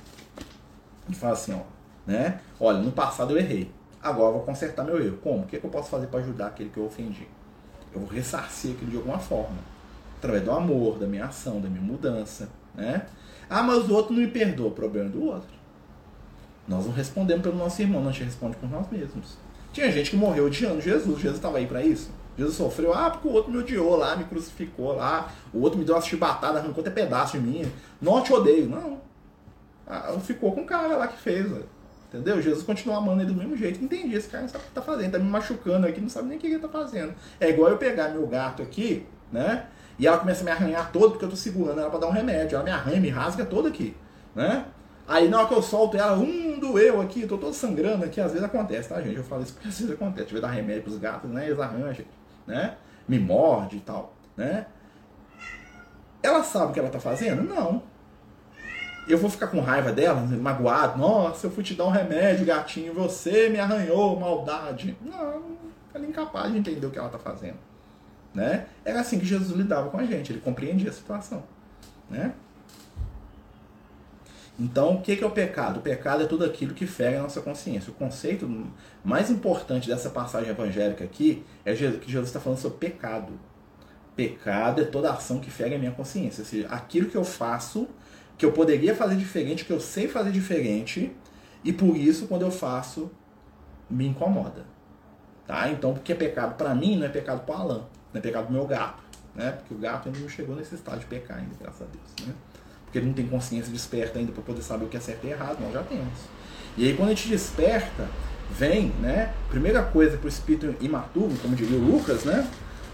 [1.10, 1.62] E fala assim, ó,
[2.06, 2.40] né?
[2.60, 3.72] Olha, no passado eu errei.
[4.02, 5.18] Agora eu vou consertar meu erro.
[5.18, 5.44] Como?
[5.44, 7.28] O que, é que eu posso fazer para ajudar aquele que eu ofendi?
[7.94, 9.58] Eu vou ressarcir aquilo de alguma forma.
[10.18, 12.50] Através do amor, da minha ação, da minha mudança.
[12.74, 13.06] Né?
[13.50, 14.68] Ah, mas o outro não me perdoa.
[14.68, 15.58] O problema é do outro.
[16.68, 19.38] Nós não respondemos pelo nosso irmão, nós respondemos por nós mesmos.
[19.72, 21.18] Tinha gente que morreu odiando Jesus.
[21.18, 22.12] Jesus estava aí para isso.
[22.38, 25.84] Jesus sofreu, ah, porque o outro me odiou lá, me crucificou lá, o outro me
[25.84, 27.72] deu uma chibatada, arrancou até pedaço de mim.
[28.02, 29.02] Não te odeio, não.
[29.88, 31.52] Ah, ficou com o cara lá que fez.
[32.10, 32.42] Entendeu?
[32.42, 33.84] Jesus continua amando ele do mesmo jeito.
[33.84, 36.30] Entendi, esse cara não sabe o que tá fazendo, tá me machucando aqui, não sabe
[36.30, 37.14] nem o que ele tá fazendo.
[37.40, 39.66] É igual eu pegar meu gato aqui, né?
[40.00, 42.12] E ela começa a me arranhar todo porque eu tô segurando ela pra dar um
[42.12, 42.56] remédio.
[42.56, 43.96] Ela me arranha, me rasga toda aqui,
[44.36, 44.66] né?
[45.08, 48.32] Aí na hora que eu solto ela, um doeu aqui, tô todo sangrando aqui, às
[48.32, 49.16] vezes acontece, tá, gente?
[49.16, 50.28] Eu falo isso porque às vezes acontece.
[50.28, 51.48] Tive dar remédio pros gatos, né?
[51.48, 52.06] Eles arranjam,
[52.48, 52.78] né?
[53.08, 54.66] Me morde e tal, né?
[56.24, 57.44] Ela sabe o que ela tá fazendo?
[57.44, 57.84] Não
[59.08, 61.00] eu vou ficar com raiva dela, magoado.
[61.00, 64.98] Nossa, eu fui te dar um remédio, gatinho, você me arranhou, maldade.
[65.02, 65.58] Não,
[65.94, 67.58] ela é incapaz de entender o que ela está fazendo.
[68.34, 68.68] Né?
[68.84, 71.44] Era assim que Jesus lidava com a gente, ele compreendia a situação.
[72.10, 72.34] Né?
[74.60, 75.78] Então, o que é o pecado?
[75.78, 77.92] O pecado é tudo aquilo que fere a nossa consciência.
[77.92, 78.50] O conceito
[79.04, 83.34] mais importante dessa passagem evangélica aqui é que Jesus está falando sobre pecado.
[84.16, 86.42] Pecado é toda ação que fere a minha consciência.
[86.42, 87.88] Ou seja, aquilo que eu faço,
[88.36, 91.16] que eu poderia fazer diferente, que eu sei fazer diferente,
[91.64, 93.12] e por isso, quando eu faço,
[93.88, 94.66] me incomoda.
[95.46, 95.70] Tá?
[95.70, 98.54] Então, porque é pecado para mim, não é pecado para Alan, não é pecado pro
[98.54, 99.04] meu gato.
[99.36, 99.52] Né?
[99.52, 102.28] Porque o gato ainda não chegou nesse estado de pecar ainda, graças a Deus.
[102.28, 102.34] Né?
[102.88, 105.30] Porque ele não tem consciência desperta ainda para poder saber o que é certo e
[105.30, 106.20] errado, nós já temos.
[106.78, 108.08] E aí quando a gente desperta,
[108.50, 109.34] vem, né?
[109.50, 112.48] Primeira coisa para o espírito imaturo, como diria o Lucas, né?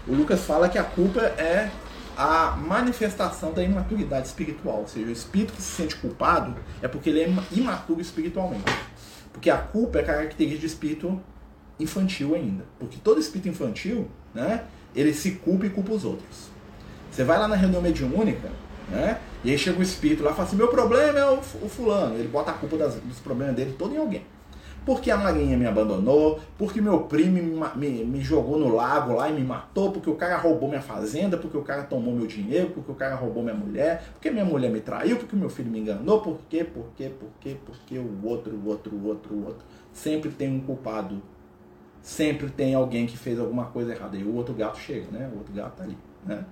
[0.06, 1.70] O Lucas fala que a culpa é
[2.16, 7.10] a manifestação da imaturidade espiritual, ou seja, o espírito que se sente culpado é porque
[7.10, 8.64] ele é imaturo espiritualmente.
[9.32, 11.20] Porque a culpa é característica de espírito
[11.78, 12.64] infantil ainda.
[12.78, 14.64] Porque todo espírito infantil, né,
[14.94, 16.50] ele se culpa e culpa os outros.
[17.10, 18.50] Você vai lá na reunião mediúnica,
[18.88, 19.20] né?
[19.42, 22.16] E aí chega o espírito lá e fala assim: meu problema é o, fulano.
[22.16, 24.22] Ele bota a culpa das, dos problemas dele todo em alguém.
[24.84, 29.30] Porque a Marinha me abandonou, porque meu primo me, me, me, jogou no lago lá
[29.30, 32.68] e me matou, porque o cara roubou minha fazenda, porque o cara tomou meu dinheiro,
[32.68, 35.78] porque o cara roubou minha mulher, porque minha mulher me traiu, porque meu filho me
[35.78, 39.46] enganou, por quê, por quê, por quê, porque o outro, o outro, o outro, o
[39.46, 39.64] outro.
[39.90, 41.22] Sempre tem um culpado.
[42.02, 44.14] Sempre tem alguém que fez alguma coisa errada.
[44.18, 45.30] E o outro gato chega, né?
[45.32, 46.44] O outro gato tá ali, né?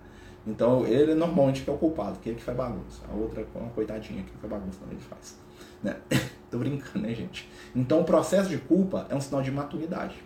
[0.46, 3.02] Então ele normalmente que é o culpado, que ele que faz bagunça.
[3.10, 5.38] A outra é uma coitadinha que faz bagunça também ele faz.
[5.82, 5.96] Né?
[6.50, 7.48] Tô brincando, né, gente?
[7.74, 10.16] Então o processo de culpa é um sinal de maturidade.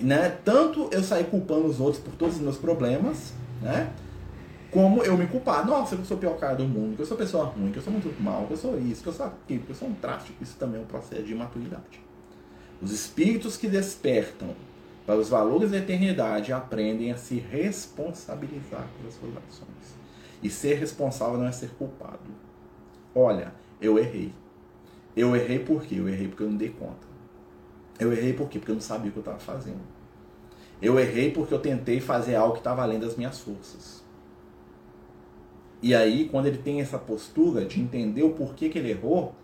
[0.00, 0.38] Né?
[0.44, 3.32] Tanto eu sair culpando os outros por todos os meus problemas,
[3.62, 3.92] né?
[4.70, 5.66] Como eu me culpar.
[5.66, 7.82] Nossa, eu sou o pior cara do mundo, que eu sou pessoa ruim, que eu
[7.82, 9.94] sou muito mal, que eu sou isso, que eu sou aquilo, que eu sou um
[9.94, 10.40] tráfico.
[10.42, 12.00] Isso também é um processo de maturidade.
[12.80, 14.54] Os espíritos que despertam
[15.10, 19.98] para os valores da eternidade, aprendem a se responsabilizar pelas suas ações.
[20.40, 22.30] E ser responsável não é ser culpado.
[23.12, 24.32] Olha, eu errei.
[25.16, 25.96] Eu errei por quê?
[25.98, 27.08] Eu errei porque eu não dei conta.
[27.98, 28.60] Eu errei por quê?
[28.60, 29.80] Porque eu não sabia o que eu estava fazendo.
[30.80, 34.04] Eu errei porque eu tentei fazer algo que estava além das minhas forças.
[35.82, 39.34] E aí, quando ele tem essa postura de entender o porquê que ele errou,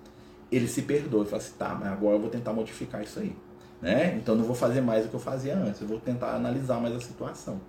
[0.52, 3.34] ele se perdoa e fala assim: tá, mas agora eu vou tentar modificar isso aí.
[3.86, 4.16] Né?
[4.20, 6.92] Então não vou fazer mais o que eu fazia antes, eu vou tentar analisar mais
[6.92, 7.60] a situação.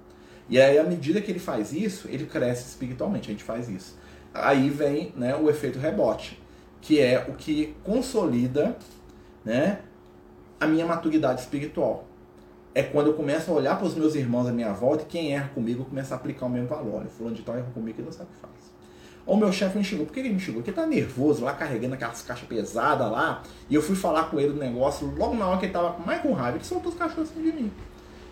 [0.49, 3.95] E aí, à medida que ele faz isso, ele cresce espiritualmente, a gente faz isso.
[4.33, 6.41] Aí vem né, o efeito rebote,
[6.81, 8.75] que é o que consolida
[9.45, 9.81] né,
[10.59, 12.07] a minha maturidade espiritual.
[12.73, 15.35] É quando eu começo a olhar para os meus irmãos à minha volta e quem
[15.35, 16.95] erra comigo, eu começo a aplicar o mesmo valor.
[16.95, 18.56] Olha, fulano de tal erra comigo e não sabe o que faz.
[19.27, 20.05] Ou meu chefe me chegou.
[20.05, 20.61] Por que ele me chegou?
[20.61, 23.43] Porque ele tá nervoso lá, carregando aquelas caixas pesadas lá.
[23.69, 26.21] E eu fui falar com ele do negócio logo na hora que ele tava mais
[26.21, 26.57] com raiva.
[26.57, 27.71] Ele soltou os cachorros assim de mim.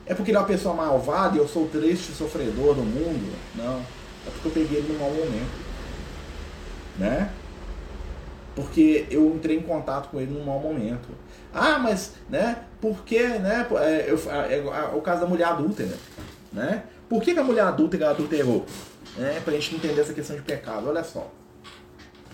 [0.06, 3.36] É porque ele é uma pessoa malvada e eu sou o triste sofredor do mundo?
[3.56, 3.80] Não.
[4.26, 5.66] É porque eu peguei ele no mau momento.
[6.98, 7.30] Né?
[8.56, 11.10] Porque eu entrei em contato com ele num mau momento.
[11.54, 12.60] Ah, mas, né?
[12.80, 13.68] Porque, né?
[13.82, 15.98] É, eu, é, é, o caso da mulher adúltera,
[16.54, 16.84] né?
[17.10, 18.66] Por que, que a mulher adúltera adulterou?
[19.16, 20.88] Né, para a gente entender essa questão de pecado.
[20.88, 21.32] Olha só,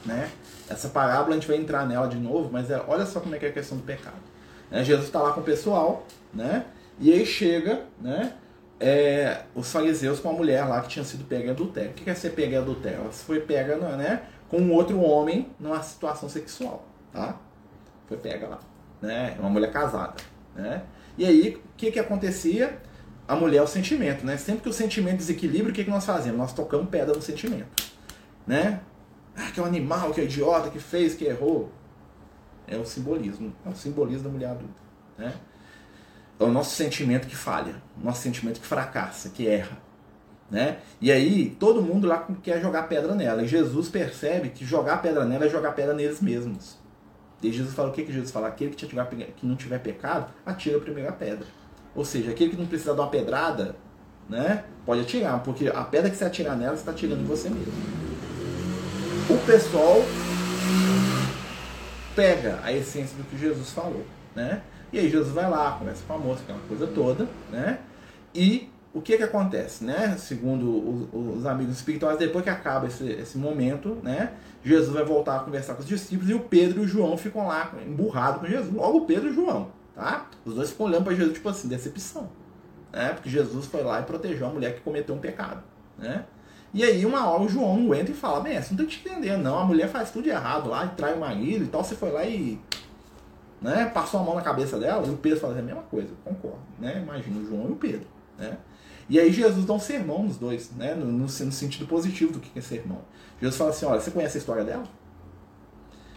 [0.06, 0.30] né?
[0.70, 3.40] Essa parábola a gente vai entrar nela de novo, mas é, olha só como é
[3.40, 4.16] que é a questão do pecado.
[4.70, 4.84] Né?
[4.84, 6.66] Jesus está lá com o pessoal, né?
[7.00, 8.34] E aí chega, né?
[8.80, 11.92] É, os fariseus com a mulher lá que tinha sido pega em adultério.
[11.92, 13.02] O que é ser pega em adultério?
[13.02, 14.24] Ela foi pega, né?
[14.50, 17.38] Com um outro homem numa situação sexual, tá?
[18.08, 18.60] Foi pega lá,
[19.02, 19.36] né?
[19.40, 20.16] Uma mulher casada,
[20.56, 20.84] né?
[21.18, 22.80] E aí, o que que acontecia?
[23.32, 24.36] A mulher é o sentimento, né?
[24.36, 26.38] Sempre que o sentimento desequilibra, o que, que nós fazemos?
[26.38, 27.90] Nós tocamos pedra no sentimento,
[28.46, 28.82] né?
[29.34, 31.72] Ah, que é um animal, que é um idiota, que fez, que errou.
[32.68, 34.82] É o simbolismo, é o simbolismo da mulher adulta,
[35.18, 35.34] né?
[36.38, 39.78] É o nosso sentimento que falha, o nosso sentimento que fracassa, que erra,
[40.50, 40.80] né?
[41.00, 43.44] E aí todo mundo lá quer jogar pedra nela.
[43.44, 46.78] E Jesus percebe que jogar pedra nela é jogar pedra neles mesmos.
[47.42, 48.50] E Jesus fala o que, que Jesus fala?
[48.50, 51.48] Aquele que, que não tiver pecado, atira a primeira pedra.
[51.96, 53.76] Ou seja, aquele que não precisa dar uma pedrada,
[54.30, 57.50] né, pode atirar, porque a pedra que você atirar nela, você está atirando em você
[57.50, 57.74] mesmo.
[59.30, 59.98] O pessoal
[62.16, 64.62] pega a essência do que Jesus falou, né?
[64.92, 67.80] E aí Jesus vai lá, conversa com a moça, aquela coisa toda, né?
[68.36, 70.18] E o que que acontece, né?
[70.18, 74.34] Segundo os, os amigos espirituais, depois que acaba esse, esse momento, né?
[74.64, 77.48] Jesus vai voltar a conversar com os discípulos e o Pedro e o João ficam
[77.48, 78.74] lá emburrados com Jesus.
[78.74, 80.30] Logo o Pedro e o João, Tá?
[80.46, 82.30] Os dois ficam olhando para Jesus, tipo assim, decepção.
[82.92, 83.14] Né?
[83.14, 85.64] Porque Jesus foi lá e protegeu a mulher que cometeu um pecado.
[85.98, 86.26] Né?
[86.74, 88.98] E aí, uma hora o João não entra e fala: Bem, você não tem que
[88.98, 89.60] te entender, não.
[89.60, 91.84] A mulher faz tudo errado lá, e trai o marido e tal.
[91.84, 92.60] Você foi lá e
[93.62, 93.86] né?
[93.94, 96.60] Passou a mão na cabeça dela e o Pedro fala assim, a mesma coisa, concordo,
[96.80, 97.00] né?
[97.02, 98.58] Imagina o João e o Pedro, né?
[99.08, 100.96] E aí Jesus dá um sermão nos dois, né?
[100.96, 103.00] No, no, no sentido positivo do que é sermão.
[103.40, 104.84] Jesus fala assim, olha, você conhece a história dela?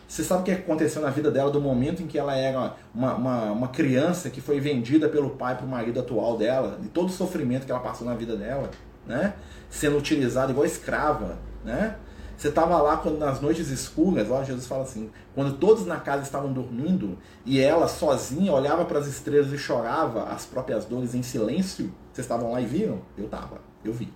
[0.07, 3.15] Você sabe o que aconteceu na vida dela do momento em que ela era uma,
[3.15, 7.09] uma, uma criança que foi vendida pelo pai para o marido atual dela, e todo
[7.09, 8.71] o sofrimento que ela passou na vida dela,
[9.07, 9.35] né?
[9.71, 11.97] Sendo utilizada igual escrava, né?
[12.37, 16.25] Você estava lá quando nas noites escuras, ó, Jesus fala assim, quando todos na casa
[16.25, 21.23] estavam dormindo e ela sozinha olhava para as estrelas e chorava as próprias dores em
[21.23, 23.01] silêncio, vocês estavam lá e viram?
[23.17, 24.13] Eu estava, eu vi.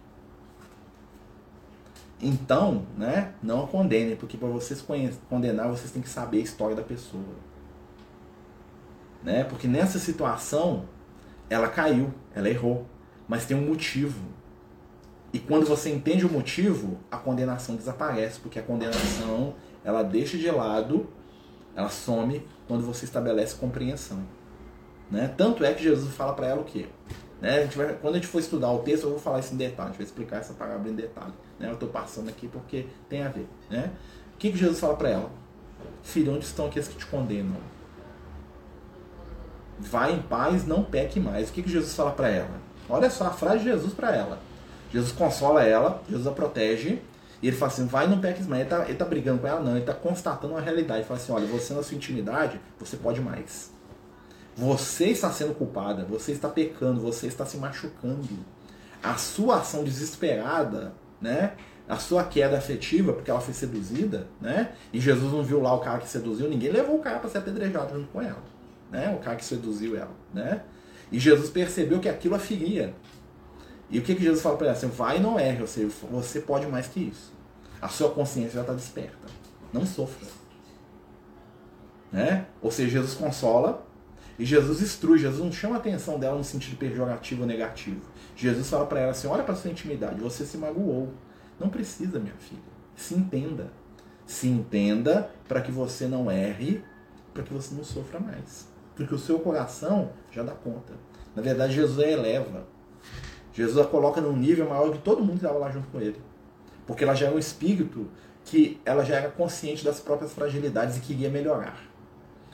[2.21, 4.85] Então, né, não a condenem, porque para vocês
[5.29, 7.23] condenar, vocês têm que saber a história da pessoa.
[9.23, 9.45] Né?
[9.45, 10.85] Porque nessa situação,
[11.49, 12.87] ela caiu, ela errou,
[13.29, 14.21] mas tem um motivo.
[15.33, 19.55] E quando você entende o motivo, a condenação desaparece, porque a condenação,
[19.85, 21.09] ela deixa de lado,
[21.77, 24.25] ela some quando você estabelece compreensão.
[25.11, 25.33] Né?
[25.37, 26.87] Tanto é que Jesus fala para ela o quê?
[27.41, 27.63] Né?
[27.63, 29.91] A vai, quando a gente for estudar o texto, eu vou falar isso em detalhe,
[29.91, 31.33] a gente vai explicar essa palavra em detalhe.
[31.59, 31.69] Né?
[31.69, 33.49] Eu estou passando aqui porque tem a ver.
[33.71, 33.91] Né?
[34.35, 35.31] O que, que Jesus fala para ela?
[36.03, 37.57] Filho, onde estão aqueles que te condenam?
[39.79, 41.49] Vai em paz, não peque mais.
[41.49, 42.61] O que, que Jesus fala para ela?
[42.89, 44.39] Olha só a frase de Jesus para ela.
[44.91, 47.01] Jesus consola ela, Jesus a protege,
[47.43, 48.63] e ele fala assim: vai, não peques mais.
[48.63, 51.01] Ele está ele tá brigando com ela, não, ele está constatando uma realidade.
[51.01, 53.71] Ele fala assim: olha, você na sua intimidade, você pode mais.
[54.57, 58.29] Você está sendo culpada, você está pecando, você está se machucando.
[59.01, 61.53] A sua ação desesperada, né?
[61.89, 64.73] A sua queda afetiva, porque ela foi seduzida, né?
[64.93, 67.39] E Jesus não viu lá o cara que seduziu, ninguém levou o cara para ser
[67.39, 68.43] apedrejado junto com ela,
[68.91, 69.15] né?
[69.19, 70.63] O cara que seduziu ela, né?
[71.11, 72.95] E Jesus percebeu que aquilo a feria.
[73.91, 74.77] E o que, que Jesus fala para ela?
[74.77, 77.33] Assim, vai e não erre, ou seja, você pode mais que isso.
[77.81, 79.29] A sua consciência já está desperta.
[79.73, 80.27] Não sofra.
[82.13, 82.47] Né?
[82.61, 83.87] Ou seja, Jesus consola,
[84.39, 88.01] e Jesus instrui, Jesus não chama a atenção dela no sentido pejorativo ou negativo.
[88.37, 91.13] Jesus fala para ela assim: olha para sua intimidade, você se magoou.
[91.59, 92.63] Não precisa, minha filha.
[92.95, 93.73] Se entenda.
[94.25, 96.85] Se entenda para que você não erre,
[97.35, 98.69] para que você não sofra mais.
[98.95, 100.93] Porque o seu coração já dá conta.
[101.35, 102.67] Na verdade, Jesus a eleva.
[103.53, 106.21] Jesus a coloca num nível maior que todo mundo que estava lá junto com ele.
[106.87, 108.07] Porque ela já é um espírito
[108.45, 111.88] que ela já era consciente das próprias fragilidades e queria melhorar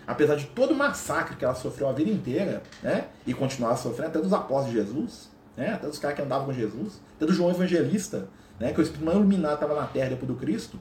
[0.07, 3.07] apesar de todo o massacre que ela sofreu a vida inteira, né?
[3.26, 5.74] E continuava sofrendo, até dos apóstolos de Jesus, né?
[5.74, 8.28] Até dos caras que andavam com Jesus, até do João Evangelista,
[8.59, 8.72] né?
[8.72, 10.78] Que o Espírito mais iluminado estava na Terra depois do Cristo,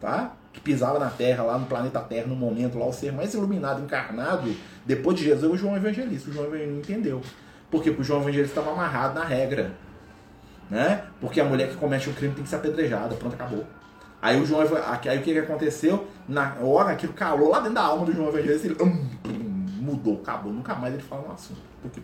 [0.00, 0.36] tá?
[0.52, 3.82] Que pisava na Terra, lá no planeta Terra, no momento lá, o ser mais iluminado,
[3.82, 4.54] encarnado,
[4.84, 6.30] depois de Jesus, é o João Evangelista.
[6.30, 7.22] O João Evangelista não entendeu.
[7.70, 7.90] Por quê?
[7.90, 9.72] Porque o João Evangelista estava amarrado na regra,
[10.70, 11.04] né?
[11.20, 13.64] Porque a mulher que comete um crime tem que ser apedrejada, pronto, acabou.
[14.20, 16.06] Aí o João aí o que, que aconteceu?
[16.28, 19.06] Na hora aquilo calou lá dentro da alma do João Evangelista, ele hum,
[19.80, 21.68] mudou, acabou, nunca mais ele fala no assunto.
[21.80, 22.00] Porque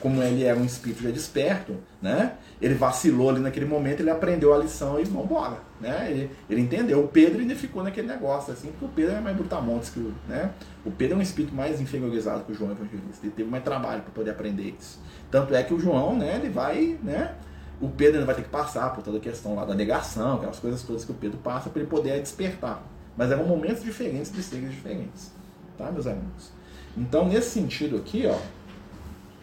[0.00, 2.34] como ele era um espírito já desperto, né?
[2.60, 6.10] Ele vacilou ali naquele momento, ele aprendeu a lição e vambora, né?
[6.10, 7.04] Ele, ele entendeu.
[7.04, 10.12] O Pedro ainda ficou naquele negócio, assim, porque o Pedro é mais brutamontes que o,
[10.28, 10.50] né?
[10.84, 13.24] O Pedro é um espírito mais inferiorizado que o João Evangelista.
[13.24, 15.00] Ele teve mais trabalho para poder aprender isso.
[15.30, 17.34] Tanto é que o João, né, ele vai, né?
[17.82, 20.60] O Pedro ainda vai ter que passar por toda a questão lá da negação, aquelas
[20.60, 22.80] coisas todas que o Pedro passa para ele poder despertar.
[23.16, 25.32] Mas eram momentos diferentes de seres diferentes,
[25.76, 26.52] tá, meus amigos?
[26.96, 28.38] Então, nesse sentido aqui, ó,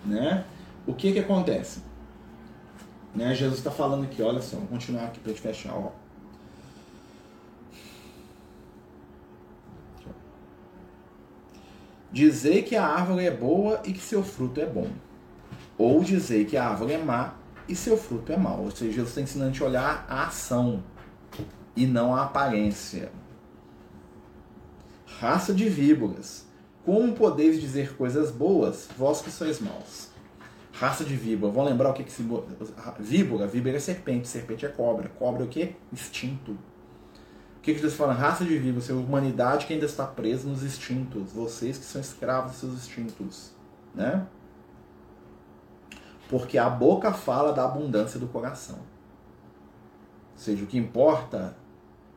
[0.06, 0.46] né,
[0.88, 1.82] o que que acontece?
[3.14, 5.92] Né, Jesus está falando aqui, olha só, vamos continuar aqui para gente fechar, ó.
[12.10, 14.88] Dizer que a árvore é boa e que seu fruto é bom.
[15.78, 17.39] Ou dizer que a árvore é má
[17.70, 18.64] e seu fruto é mau.
[18.64, 20.84] Ou seja, Jesus está ensinando a gente olhar a ação
[21.76, 23.12] e não a aparência.
[25.20, 26.46] Raça de víboras,
[26.86, 30.10] como podeis dizer coisas boas, vós que sois maus?
[30.74, 32.24] Raça de víbora, vamos lembrar o que, que se.
[33.00, 35.10] Víbora, víbora é serpente, serpente é cobra.
[35.10, 35.76] Cobra é o que?
[35.92, 36.52] Instinto.
[36.52, 38.14] O que, que Jesus fala?
[38.14, 41.34] Raça de víbora, a humanidade que ainda está presa nos instintos.
[41.34, 43.52] Vocês que são escravos dos seus instintos.
[43.94, 44.26] Né?
[46.30, 48.78] Porque a boca fala da abundância do coração.
[48.78, 51.58] Ou seja, o que importa,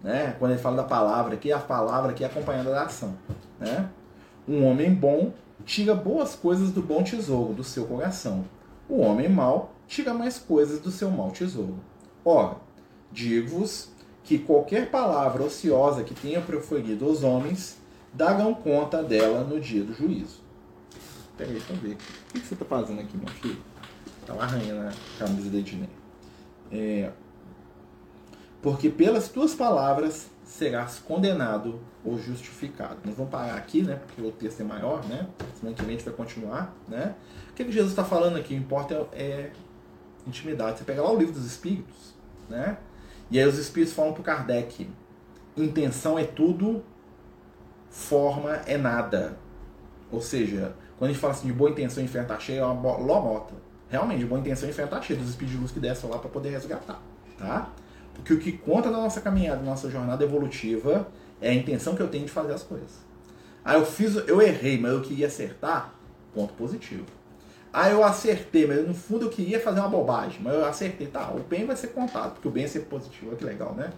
[0.03, 3.17] né, quando ele fala da palavra aqui, a palavra aqui é acompanhada da ação.
[3.59, 3.89] Né?
[4.47, 5.33] Um homem bom
[5.65, 8.45] tira boas coisas do bom tesouro do seu coração.
[8.89, 11.77] O homem mau tira mais coisas do seu mau tesouro.
[12.23, 12.57] Ora,
[13.11, 13.91] digo-vos
[14.23, 17.79] que qualquer palavra ociosa que tenha proferido os homens,
[18.13, 20.41] darão conta dela no dia do juízo.
[21.37, 21.95] Peraí, deixa eu ver.
[21.95, 23.72] O que você está fazendo aqui, meu filho?
[24.27, 25.89] Tá lá arranhando a camisa da Ednei.
[26.71, 27.11] É,
[28.63, 32.99] porque pelas tuas palavras serás condenado ou justificado.
[33.05, 33.97] Nós vamos parar aqui, né?
[33.97, 35.27] Porque o texto é maior, né?
[35.59, 37.15] Semana que vem a gente vai continuar, né?
[37.51, 38.55] O que, que Jesus está falando aqui?
[38.55, 39.53] O importa é, é
[40.27, 40.79] intimidade.
[40.79, 42.15] Você pega lá o livro dos Espíritos,
[42.49, 42.79] né?
[43.31, 44.89] E aí os Espíritos falam para Kardec:
[45.57, 46.85] intenção é tudo,
[47.91, 49.37] forma é nada.
[50.11, 52.67] Ou seja, quando a gente fala assim de boa intenção e inferno tá cheio, é
[52.67, 53.55] uma lorota.
[53.93, 56.49] Realmente, boa intenção e inferno tá cheio dos de luz que descem lá para poder
[56.49, 56.99] resgatar,
[57.37, 57.69] tá?
[58.15, 61.09] Porque o que conta na nossa caminhada, na nossa jornada evolutiva,
[61.43, 62.89] é a intenção que eu tenho de fazer as coisas.
[63.63, 65.93] Ah, eu fiz, eu errei, mas eu queria acertar,
[66.33, 67.05] ponto positivo.
[67.71, 71.09] Ah, eu acertei, mas no fundo eu queria fazer uma bobagem, mas eu acertei.
[71.09, 73.75] Tá, o bem vai ser contado, porque o bem é sempre positivo, olha que legal,
[73.75, 73.93] né?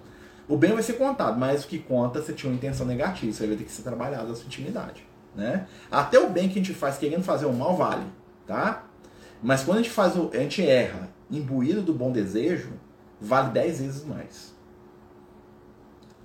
[0.49, 3.45] O bem vai ser contado, mas o que conta você tinha uma intenção negativa, isso
[3.45, 5.69] aí vai ter que ser trabalhado a sua intimidade, né?
[5.89, 8.07] Até o bem que a gente faz querendo fazer o mal vale,
[8.45, 8.87] tá?
[9.45, 12.73] Mas quando a gente faz o, a gente erra imbuído do bom desejo,
[13.21, 14.55] vale dez vezes mais.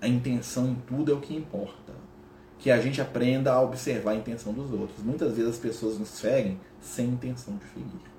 [0.02, 1.94] A intenção em tudo é o que importa.
[2.58, 5.04] Que a gente aprenda a observar a intenção dos outros.
[5.04, 8.10] Muitas vezes as pessoas nos ferem sem intenção de ferir.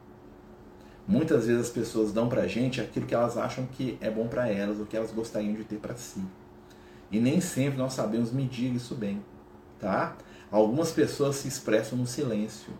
[1.08, 4.50] Muitas vezes as pessoas dão pra gente aquilo que elas acham que é bom para
[4.50, 6.22] elas, o que elas gostariam de ter para si.
[7.10, 9.22] E nem sempre nós sabemos medir isso bem,
[9.78, 10.14] tá?
[10.50, 12.70] Algumas pessoas se expressam no silêncio.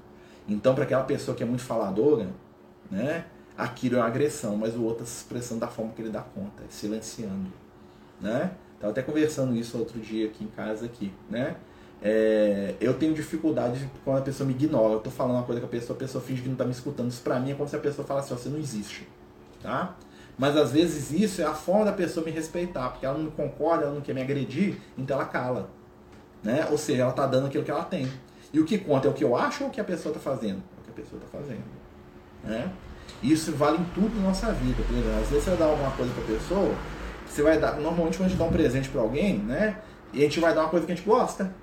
[0.50, 2.28] Então, para aquela pessoa que é muito faladora,
[2.90, 3.24] né,
[3.56, 6.22] aquilo é uma agressão, mas o outro está se expressando da forma que ele dá
[6.22, 7.50] conta, silenciando,
[8.20, 8.50] né?
[8.80, 11.56] Tava até conversando isso outro dia aqui em casa aqui, né?
[12.02, 14.94] É, eu tenho dificuldade quando a pessoa me ignora.
[14.94, 16.70] Eu tô falando uma coisa com a pessoa, a pessoa finge que não tá me
[16.70, 17.10] escutando.
[17.10, 19.06] Isso pra mim é como se a pessoa falasse, assim, você não existe,
[19.62, 19.94] tá?
[20.38, 23.84] Mas às vezes isso é a forma da pessoa me respeitar, porque ela não concorda,
[23.84, 25.68] ela não quer me agredir, então ela cala,
[26.42, 26.66] né?
[26.70, 28.10] Ou seja, ela tá dando aquilo que ela tem.
[28.52, 30.20] E o que conta é o que eu acho ou o que a pessoa tá
[30.20, 30.58] fazendo?
[30.58, 31.62] É o que a pessoa tá fazendo,
[32.42, 32.72] né?
[33.22, 34.82] Isso vale em tudo na nossa vida.
[34.82, 36.74] Por exemplo, às vezes você vai dar alguma coisa pra pessoa,
[37.26, 37.76] você vai dar.
[37.80, 39.78] Normalmente quando a gente dá um presente pra alguém, né?
[40.12, 41.54] E a gente vai dar uma coisa que a gente gosta.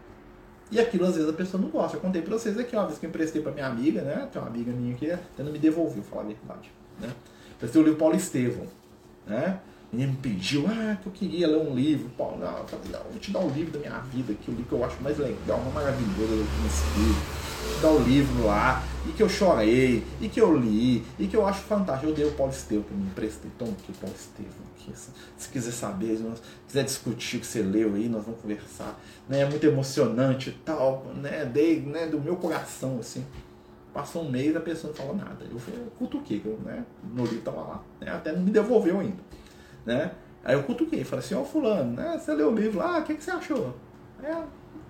[0.69, 1.97] E aquilo às vezes a pessoa não gosta.
[1.97, 4.27] Eu contei pra vocês aqui, uma vez que eu emprestei pra minha amiga, né?
[4.31, 6.71] Tem uma amiga minha que até não me devolveu, falar a verdade.
[6.99, 7.09] Né?
[7.55, 8.65] Emprestei o livro Paulo Estevão.
[9.25, 9.59] Né?
[9.93, 12.09] Ele me pediu, ah, que eu queria ler um livro.
[12.17, 14.53] Paulo, não, eu falei, não, vou te dar o livro da minha vida, que o
[14.53, 17.47] livro que eu acho mais legal, mais maravilhoso nesse livro
[17.81, 21.45] dar o livro lá, e que eu chorei, e que eu li, e que eu
[21.45, 22.11] acho fantástico.
[22.11, 23.51] Eu dei o Paulo Estevam que me emprestei.
[23.57, 24.67] Toma aqui o Paulo Estevam.
[24.75, 26.23] Aqui, se, se quiser saber, se
[26.67, 28.99] quiser discutir o que você leu aí, nós vamos conversar.
[29.27, 29.41] Né?
[29.41, 31.45] É muito emocionante e tal, né?
[31.45, 33.25] Dei né, do meu coração, assim.
[33.93, 35.45] Passou um mês a pessoa não falou nada.
[35.49, 36.85] Eu eu eu, né?
[37.13, 37.83] No livro tava lá.
[37.99, 38.11] Né?
[38.11, 39.27] Até não me devolveu ainda.
[39.87, 40.11] Né?
[40.43, 42.19] Aí eu cutuquei, falei assim, ó oh, fulano, né?
[42.19, 43.73] Você leu o livro lá, o que, que você achou?
[44.21, 44.35] É,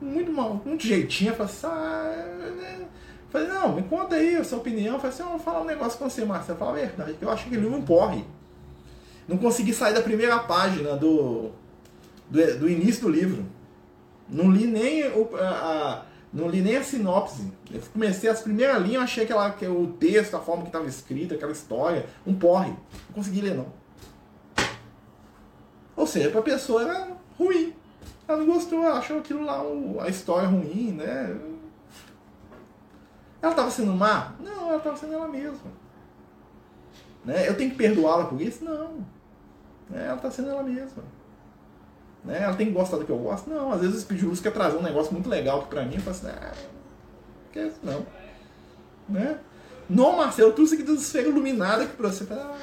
[0.01, 2.87] muito mal, muito jeitinho, falei assim, ah, né?
[3.29, 4.97] falei, não, me conta aí a sua opinião.
[4.97, 7.47] falei assim, eu vou falar um negócio com você, Marcelo, fala a verdade, eu acho
[7.47, 8.25] que ele não porre.
[9.27, 11.51] Não consegui sair da primeira página do,
[12.27, 13.45] do, do início do livro.
[14.27, 17.51] Não li nem o, a, a, não li nem a sinopse.
[17.71, 19.33] Eu comecei as primeiras linhas, achei que,
[19.67, 22.69] o texto, a forma que estava escrita, aquela história, um porre.
[22.69, 23.67] Não consegui ler, não.
[26.07, 27.75] Seja, para a pessoa era ruim.
[28.27, 29.61] Ela não gostou, ela achou aquilo lá,
[30.03, 31.37] a história ruim, né?
[33.41, 34.33] Ela estava sendo má?
[34.39, 35.71] Não, ela estava sendo ela mesma.
[37.23, 37.47] Né?
[37.47, 38.63] Eu tenho que perdoá-la por isso?
[38.63, 39.05] Não.
[39.89, 40.05] Né?
[40.05, 41.03] Ela está sendo ela mesma.
[42.23, 42.41] Né?
[42.41, 43.49] Ela tem que gostar do que eu gosto?
[43.49, 43.71] Não.
[43.71, 46.01] Às vezes o Speed Rules quer trazer um negócio muito legal que pra mim, eu
[46.01, 46.53] falo assim, ah,
[47.51, 47.79] que isso?
[47.83, 48.05] Não.
[49.07, 49.39] Né?
[49.89, 52.25] Não, Marcelo, tudo isso aqui de esfera iluminada aqui pra você.
[52.31, 52.57] Ah,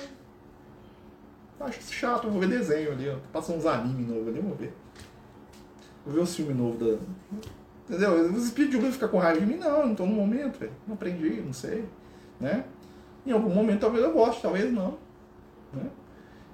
[1.60, 3.16] acho chato, vou ver desenho ali, ó.
[3.32, 4.74] Passa uns animes novos ali, vou ver.
[6.04, 6.98] Vou ver o filme novo da.
[7.88, 8.32] Entendeu?
[8.32, 10.72] Os espíritos de ficar com raiva de mim, não, não tô no momento, velho.
[10.86, 11.84] Não aprendi, não sei.
[12.40, 12.64] Né?
[13.26, 14.98] Em algum momento talvez eu goste, talvez não.
[15.72, 15.88] Né?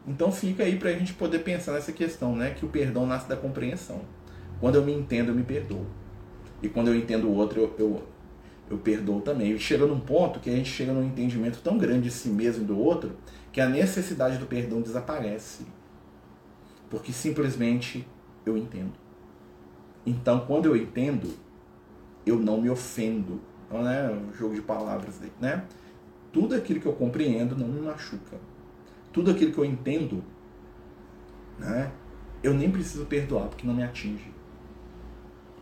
[0.07, 2.51] Então fica aí pra gente poder pensar nessa questão, né?
[2.51, 4.01] Que o perdão nasce da compreensão.
[4.61, 5.87] Quando eu me entendo, eu me perdoo.
[6.63, 8.03] E quando eu entendo o outro, eu, eu,
[8.71, 9.59] eu perdoo também.
[9.59, 12.67] Chega num ponto que a gente chega num entendimento tão grande de si mesmo e
[12.67, 13.17] do outro,
[13.53, 15.67] que a necessidade do perdão desaparece.
[16.89, 18.07] Porque simplesmente
[18.47, 18.93] eu entendo.
[20.07, 21.35] Então, quando eu entendo,
[22.25, 23.41] eu não me ofendo.
[23.67, 25.65] Então, né, um jogo de palavras, né?
[26.33, 28.39] Tudo aquilo que eu compreendo não me machuca.
[29.13, 30.25] Tudo aquilo que eu entendo,
[31.59, 31.91] né?
[32.43, 34.33] Eu nem preciso perdoar porque não me atinge.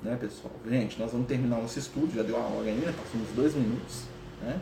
[0.03, 0.53] Né, pessoal?
[0.69, 4.05] Gente, nós vamos terminar nosso estudo, já deu a hora ainda, passou uns dois minutos,
[4.41, 4.61] né?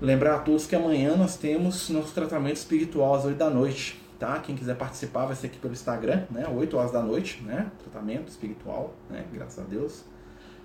[0.00, 4.38] Lembrar a todos que amanhã nós temos nosso tratamento espiritual às 8 da noite tá?
[4.38, 6.46] Quem quiser participar vai ser aqui pelo Instagram, né?
[6.46, 7.72] 8 horas da noite, né?
[7.78, 9.24] Tratamento espiritual, né?
[9.32, 10.04] Graças a Deus.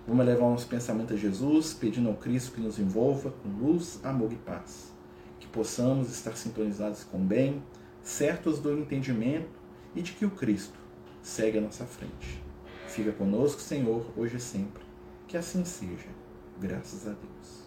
[0.06, 4.32] Vamos levar nosso pensamento a Jesus, pedindo ao Cristo que nos envolva com luz, amor
[4.32, 4.94] e paz.
[5.40, 7.64] Que possamos estar sintonizados com o bem,
[8.04, 9.50] certos do entendimento
[9.96, 10.78] e de que o Cristo
[11.24, 12.45] segue à nossa frente.
[12.96, 14.82] Fica conosco, Senhor, hoje e sempre.
[15.28, 16.08] Que assim seja.
[16.58, 17.66] Graças a Deus.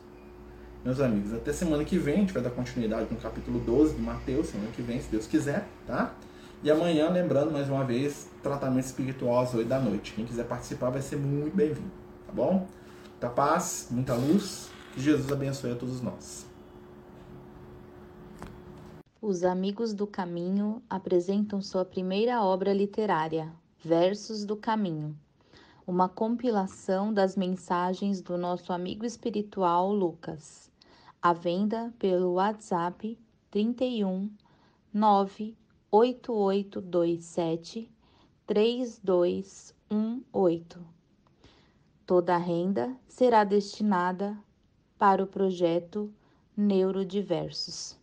[0.83, 4.01] Meus amigos, até semana que vem, a gente vai dar continuidade no capítulo 12 de
[4.01, 6.15] Mateus, semana que vem, se Deus quiser, tá?
[6.63, 10.15] E amanhã, lembrando mais uma vez, tratamento espiritual às 8 da noite.
[10.15, 11.91] Quem quiser participar vai ser muito bem-vindo,
[12.27, 12.67] tá bom?
[13.11, 14.71] Muita paz, muita luz.
[14.95, 16.47] Que Jesus abençoe a todos nós.
[19.21, 25.17] Os Amigos do Caminho apresentam sua primeira obra literária, Versos do Caminho,
[25.87, 30.69] uma compilação das mensagens do nosso amigo espiritual Lucas,
[31.23, 33.17] à venda pelo WhatsApp
[33.53, 34.29] 31
[34.93, 37.89] 98827
[38.49, 40.85] 3218.
[42.05, 44.37] Toda a renda será destinada
[44.99, 46.13] para o projeto
[46.57, 47.98] Neurodiversos.